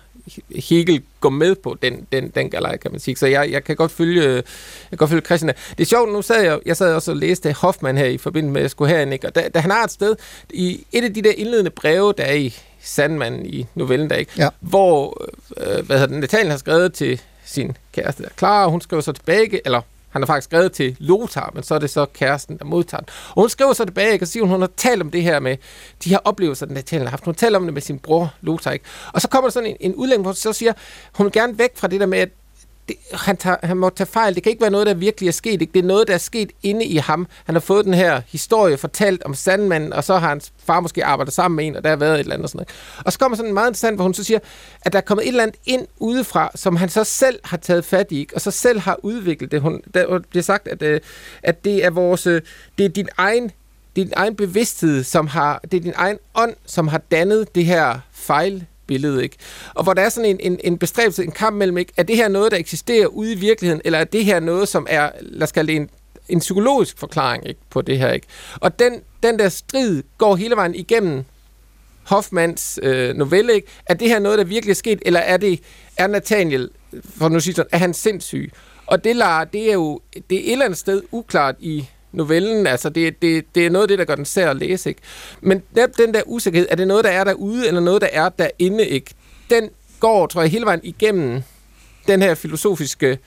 [0.54, 3.16] Hegel gå med på den, den, den galej, kan man sige.
[3.16, 4.42] Så jeg, jeg kan godt følge, jeg
[4.90, 5.54] kan godt følge Christian.
[5.70, 8.52] Det er sjovt, nu sad jeg, jeg sad også og læste Hoffmann her i forbindelse
[8.52, 9.26] med, at jeg skulle herind, ikke?
[9.26, 10.16] og da, da, han har et sted,
[10.50, 14.32] i et af de der indledende breve, der er i Sandman i novellen der, ikke?
[14.36, 14.48] Ja.
[14.60, 18.70] hvor øh, hvad hedder den, Nathaniel har skrevet til sin kæreste, der er Clara, og
[18.70, 19.80] hun skriver så tilbage, eller
[20.10, 23.08] han har faktisk skrevet til Lothar, men så er det så kæresten, der modtager den.
[23.28, 25.40] Og hun skriver så tilbage, ikke, og siger, hun, hun har talt om det her
[25.40, 25.56] med
[26.04, 27.24] de her oplevelser, den Nathaniel har haft.
[27.24, 28.70] Hun taler om det med sin bror Lothar.
[28.70, 28.84] Ikke?
[29.12, 30.72] Og så kommer der sådan en, en udlægning, hvor hun så siger,
[31.12, 32.28] hun vil gerne væk fra det der med, at
[32.90, 34.34] det, han, tager, han må tage fejl.
[34.34, 35.62] Det kan ikke være noget, der virkelig er sket.
[35.62, 35.72] Ikke?
[35.72, 37.26] Det er noget, der er sket inde i ham.
[37.44, 41.04] Han har fået den her historie fortalt om sandmanden, og så har hans far måske
[41.04, 42.44] arbejdet sammen med en, og der har været et eller andet.
[42.44, 43.02] Og, sådan noget.
[43.04, 44.38] og så kommer sådan en meget interessant, hvor hun så siger,
[44.82, 47.84] at der er kommet et eller andet ind udefra, som han så selv har taget
[47.84, 48.34] fat i, ikke?
[48.34, 49.60] og så selv har udviklet det.
[49.60, 51.00] Hun, der bliver sagt, at, øh,
[51.42, 52.42] at det er vores, øh,
[52.78, 53.50] det er din egen
[53.96, 57.98] din egen bevidsthed, som har, det er din egen ånd, som har dannet det her
[58.12, 59.36] fejl billede, ikke?
[59.74, 61.92] Og hvor der er sådan en, en, en bestræbelse, en kamp mellem, ikke?
[61.96, 64.86] Er det her noget, der eksisterer ude i virkeligheden, eller er det her noget, som
[64.90, 65.90] er, lad os kalde det en,
[66.28, 68.26] en psykologisk forklaring ikke, på det her, ikke?
[68.60, 71.24] Og den, den der strid går hele vejen igennem
[72.02, 73.68] Hoffmans øh, novelle, ikke?
[73.86, 75.60] Er det her noget, der virkelig er sket, eller er det,
[75.96, 76.70] er Nathaniel,
[77.18, 78.52] for nu sige sådan, er han sindssyg?
[78.86, 82.66] Og det, lader, det er jo, det er et eller andet sted uklart i novellen,
[82.66, 85.02] altså det, det, det er noget af det, der gør den sær at læse, ikke?
[85.40, 88.28] Men netop den der usikkerhed, er det noget, der er derude, eller noget, der er
[88.28, 89.14] derinde, ikke?
[89.50, 91.42] Den går, tror jeg, hele vejen igennem
[92.06, 93.18] den her filosofiske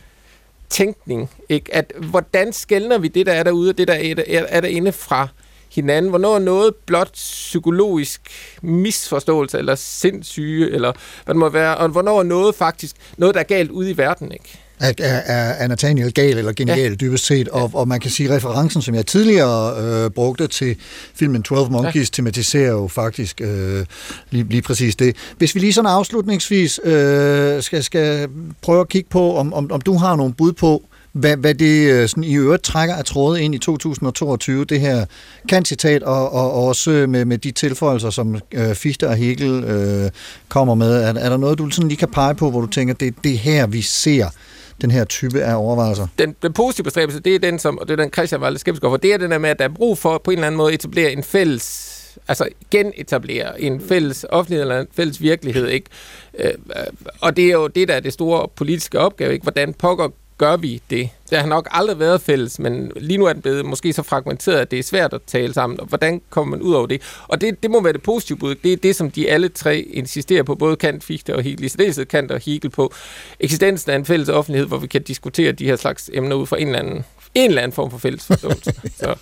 [0.70, 1.30] tænkning.
[1.50, 1.76] Ikke?
[1.76, 4.92] At, hvordan skældner vi det, der er derude, og det, der er, er, er derinde
[4.92, 5.28] fra
[5.72, 6.10] hinanden?
[6.10, 8.22] Hvornår er noget blot psykologisk
[8.62, 10.92] misforståelse, eller sindssyge, eller
[11.26, 13.98] hvad det må være, og hvornår er noget faktisk noget, der er galt ude i
[13.98, 14.60] verden, ikke?
[14.80, 16.95] Er, er, er Nathaniel gal eller genial ja.
[16.95, 20.76] dybest set, og, og man kan sige, referencen, som jeg tidligere øh, brugte til
[21.15, 22.11] filmen 12 Monkeys, ja.
[22.11, 23.86] tematiserer jo faktisk øh,
[24.30, 25.15] lige, lige præcis det.
[25.38, 28.28] Hvis vi lige sådan afslutningsvis øh, skal, skal
[28.61, 31.91] prøve at kigge på, om, om, om du har nogle bud på, hvad, hvad det
[31.91, 35.05] øh, sådan, i øvrigt trækker af tråde ind i 2022, det her
[35.49, 40.11] kan-citat, og, og også med, med de tilføjelser, som øh, Fichte og Hegel øh,
[40.49, 41.03] kommer med.
[41.03, 43.11] Er, er der noget, du sådan lige kan pege på, hvor du tænker, det er
[43.24, 44.30] det her, vi ser
[44.82, 46.07] den her type af overvejelser?
[46.19, 48.59] Den, den positive bestræbelse, det er den, som, og det er den Christian var lidt
[48.59, 50.47] skeptisk over, det er den der med, at der er brug for på en eller
[50.47, 55.67] anden måde at etablere en fælles altså genetablere en fælles offentlighed eller en fælles virkelighed,
[55.67, 55.89] ikke?
[56.39, 56.53] Øh, øh
[57.21, 59.43] og det er jo det, der er det store politiske opgave, ikke?
[59.43, 61.10] Hvordan pokker gør vi det?
[61.30, 64.58] Det har nok aldrig været fælles, men lige nu er den blevet måske så fragmenteret,
[64.58, 65.80] at det er svært at tale sammen.
[65.80, 67.02] Og hvordan kommer man ud over det?
[67.28, 68.56] Og det, det må være det positive bud.
[68.56, 71.64] Det er det, som de alle tre insisterer på, både Kant, Fichte og Hegel.
[71.64, 72.94] I særdeleshed Kant og Hegel på
[73.40, 76.62] eksistensen af en fælles offentlighed, hvor vi kan diskutere de her slags emner ud fra
[76.62, 77.06] en eller anden,
[77.36, 78.74] en eller anden form for fælles forståelse.
[79.00, 79.16] så.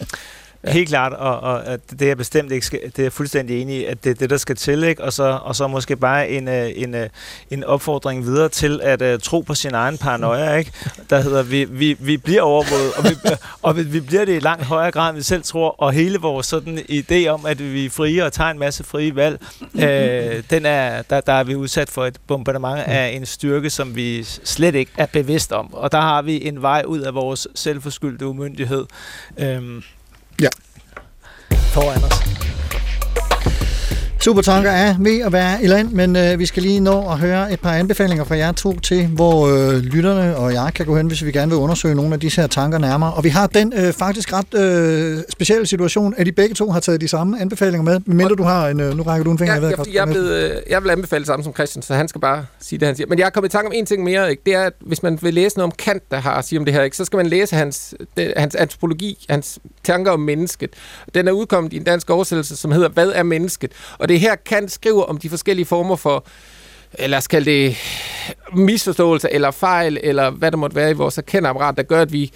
[0.64, 0.72] Ja.
[0.72, 3.86] Helt klart, og, og det er bestemt ikke skal, det er jeg fuldstændig enig i,
[3.86, 5.04] at det er det, der skal til, ikke?
[5.04, 7.10] Og, så, og så måske bare en, øh, en, øh,
[7.52, 10.72] en opfordring videre til at uh, tro på sin egen paranoia, ikke?
[11.10, 13.10] Der hedder, vi, vi, vi bliver overvåget, og, vi,
[13.68, 16.20] og vi, vi bliver det i langt højere grad, end vi selv tror, og hele
[16.20, 19.40] vores sådan idé om, at vi er frie og tager en masse frie valg,
[19.84, 23.96] øh, den er, der, der er vi udsat for et bombardement af en styrke, som
[23.96, 25.74] vi slet ikke er bevidst om.
[25.74, 28.86] Og der har vi en vej ud af vores selvforskyldte umyndighed.
[29.38, 29.84] Øhm,
[30.42, 30.50] Ja.
[31.72, 32.51] Foran os.
[34.22, 37.54] Supertanker er ved at være i land, men øh, vi skal lige nå at høre
[37.54, 41.08] et par anbefalinger fra jer to til, hvor øh, lytterne og jeg kan gå hen,
[41.08, 43.14] hvis vi gerne vil undersøge nogle af disse her tanker nærmere.
[43.14, 46.80] Og vi har den øh, faktisk ret øh, specielle situation, at de begge to har
[46.80, 49.54] taget de samme anbefalinger med, medmindre du har en, øh, nu rækker du en finger.
[49.54, 51.94] Ja, ved, jeg, jeg, jeg, blevet, øh, jeg vil anbefale det samme som Christian, så
[51.94, 53.08] han skal bare sige det, han siger.
[53.08, 54.42] Men jeg er kommet i tanke om en ting mere, ikke?
[54.46, 56.66] det er, at hvis man vil læse noget om Kant, der har at sige om
[56.66, 56.98] det her, ikke?
[56.98, 60.70] så skal man læse hans, det, hans antropologi, hans tanker om mennesket.
[61.16, 63.72] Den er udkommet i en dansk oversættelse, som hedder Hvad er mennesket?
[63.98, 66.26] Og det er her, Kant skriver om de forskellige former for
[67.00, 67.78] eh, lad os kalde det
[68.54, 72.32] misforståelser eller fejl, eller hvad der måtte være i vores erkendeapparat, der gør, at vi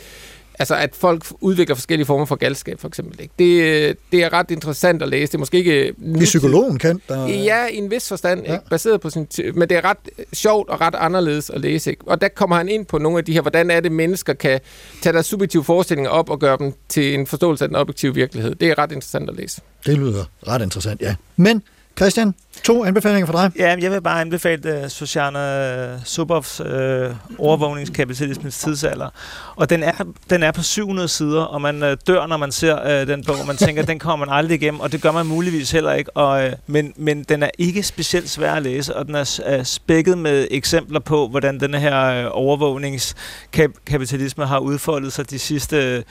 [0.59, 3.21] Altså, at folk udvikler forskellige former for galskab, for eksempel.
[3.21, 3.33] Ikke?
[3.39, 5.31] Det, det er ret interessant at læse.
[5.31, 5.93] Det er måske ikke...
[6.13, 7.27] Det er psykologen Kant, der...
[7.27, 8.53] Ja, i en vis forstand, ja.
[8.53, 8.69] ikke?
[8.69, 9.27] baseret på sin...
[9.53, 9.97] Men det er ret
[10.33, 11.89] sjovt og ret anderledes at læse.
[11.89, 12.03] Ikke?
[12.07, 14.59] Og der kommer han ind på nogle af de her, hvordan er det, mennesker kan
[15.01, 18.55] tage deres subjektive forestillinger op og gøre dem til en forståelse af den objektive virkelighed.
[18.55, 19.61] Det er ret interessant at læse.
[19.85, 21.15] Det lyder ret interessant, ja.
[21.35, 21.61] Men,
[21.97, 23.51] Christian, to anbefalinger for dig.
[23.59, 29.09] Ja, jeg vil bare anbefale øh, uh, Susanne øh, Subovs uh, øh, overvågningskapitalismens tidsalder.
[29.55, 29.93] Og den er,
[30.29, 33.35] den er på 700 sider, og man uh, dør, når man ser uh, den bog.
[33.47, 36.17] Man tænker, den kommer man aldrig igennem, og det gør man muligvis heller ikke.
[36.17, 39.63] Og, uh, men, men den er ikke specielt svær at læse, og den er uh,
[39.63, 46.03] spækket med eksempler på, hvordan den her uh, overvågningskapitalisme har udfoldet sig de sidste,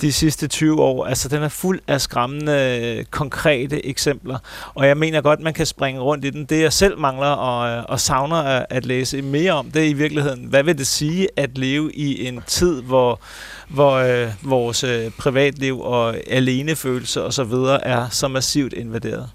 [0.00, 1.06] de sidste 20 år.
[1.06, 4.38] Altså, den er fuld af skræmmende, konkrete eksempler.
[4.74, 6.44] Og jeg mener godt, man kan springe rundt i den.
[6.44, 9.88] Det jeg selv mangler og, øh, og savner at, at læse mere om, det er
[9.88, 13.20] i virkeligheden, hvad vil det sige at leve i en tid, hvor,
[13.68, 19.30] hvor øh, vores øh, privatliv og alenefølelse og så videre er så massivt invaderet.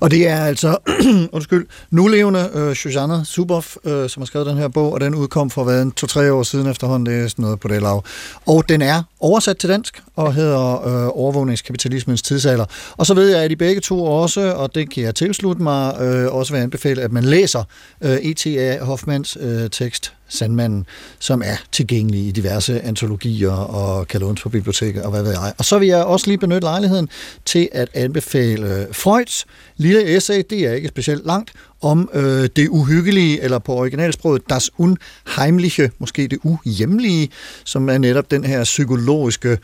[0.00, 0.76] Og det er altså,
[1.36, 5.50] undskyld, nulevende øh, Shoshana Zuboff, øh, som har skrevet den her bog, og den udkom
[5.50, 8.04] for hvad, to-tre år siden efterhånden, det er sådan noget på det lav.
[8.46, 12.64] Og den er oversat til dansk og hedder øh, Overvågningskapitalismens tidsalder.
[12.96, 16.00] Og så ved jeg, at de begge to også, og det kan jeg tilslutte mig,
[16.00, 17.64] øh, også vil anbefale, at man læser
[18.00, 18.84] øh, E.T.A.
[18.84, 20.86] Hoffmans øh, tekst Sandmanden,
[21.18, 25.52] som er tilgængelig i diverse antologier og kan lånes på biblioteket og hvad ved jeg.
[25.58, 27.08] Og så vil jeg også lige benytte lejligheden
[27.44, 31.52] til at anbefale Freuds lille essay, det er ikke specielt langt,
[31.82, 37.30] om øh, det uhyggelige, eller på originalsproget, das Unheimliche, måske det uhjemlige,
[37.64, 39.58] som er netop den her psykologiske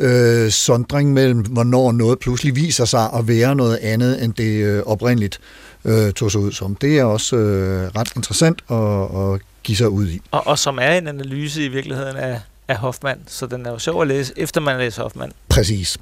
[0.00, 4.82] øh, sondring mellem, hvornår noget pludselig viser sig at være noget andet, end det øh,
[4.82, 5.40] oprindeligt
[5.84, 6.74] øh, tog sig ud som.
[6.74, 10.20] Det er også øh, ret interessant at, at give sig ud i.
[10.30, 13.78] Og, og som er en analyse i virkeligheden af, af Hoffmann, så den er jo
[13.78, 15.32] sjov at læse, efter man læser Hoffmann.
[15.48, 15.98] Præcis.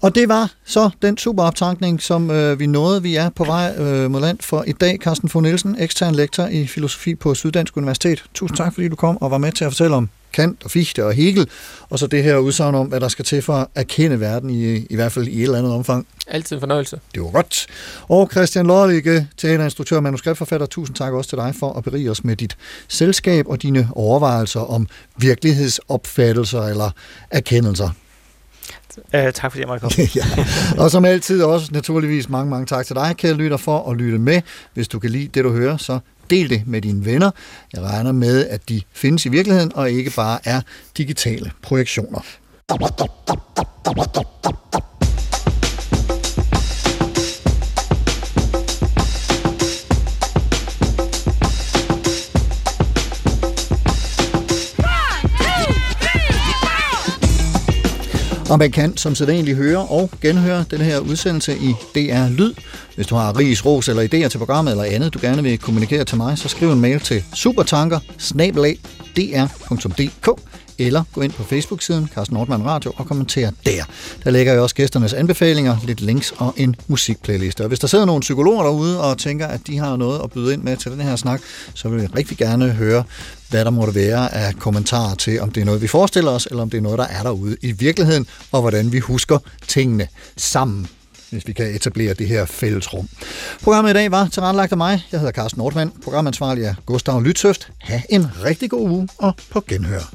[0.00, 3.02] Og det var så den super optankning, som øh, vi nåede.
[3.02, 4.98] Vi er på vej øh, mod land for i dag.
[5.00, 8.24] Carsten Fogh Nielsen, ekstern lektor i filosofi på Syddansk Universitet.
[8.34, 11.04] Tusind tak, fordi du kom og var med til at fortælle om Kant og Fichte
[11.06, 11.48] og Hegel,
[11.90, 14.76] og så det her udsagn om, hvad der skal til for at erkende verden i,
[14.76, 16.06] i hvert fald i et eller andet omfang.
[16.26, 17.00] Altid en fornøjelse.
[17.14, 17.66] Det var godt.
[18.08, 22.24] Og Christian Loddelige, teaterinstruktør og manuskriptforfatter, tusind tak også til dig for at berige os
[22.24, 22.56] med dit
[22.88, 26.90] selskab og dine overvejelser om virkelighedsopfattelser eller
[27.30, 27.90] erkendelser.
[28.96, 29.02] Uh,
[29.34, 30.08] tak fordi jeg måtte komme.
[30.20, 30.24] ja.
[30.78, 34.18] Og som altid også naturligvis mange, mange tak til dig, kære lytter, for at lytte
[34.18, 34.40] med.
[34.74, 35.98] Hvis du kan lide det, du hører, så
[36.30, 37.30] del det med dine venner.
[37.72, 40.60] Jeg regner med, at de findes i virkeligheden, og ikke bare er
[40.96, 42.20] digitale projektioner.
[58.50, 62.54] Og man kan som sædvanligt høre og genhøre den her udsendelse i DR Lyd.
[62.94, 66.04] Hvis du har ris, ros eller idéer til programmet eller andet, du gerne vil kommunikere
[66.04, 67.98] til mig, så skriv en mail til supertanker
[70.78, 73.84] eller gå ind på Facebook-siden Carsten Nordmann Radio og kommenter der.
[74.24, 77.60] Der lægger jeg også gæsternes anbefalinger, lidt links og en musikplayliste.
[77.60, 80.54] Og hvis der sidder nogle psykologer derude og tænker, at de har noget at byde
[80.54, 81.40] ind med til den her snak,
[81.74, 83.04] så vil jeg rigtig gerne høre,
[83.50, 86.62] hvad der måtte være af kommentarer til, om det er noget, vi forestiller os, eller
[86.62, 89.38] om det er noget, der er derude i virkeligheden, og hvordan vi husker
[89.68, 90.86] tingene sammen
[91.34, 93.08] hvis vi kan etablere det her fælles rum.
[93.62, 95.02] Programmet i dag var tilrettelagt af mig.
[95.12, 95.92] Jeg hedder Carsten Nordmann.
[96.04, 97.68] Programansvarlig er Gustav Lytsøft.
[97.78, 100.14] Ha' en rigtig god uge og på genhør.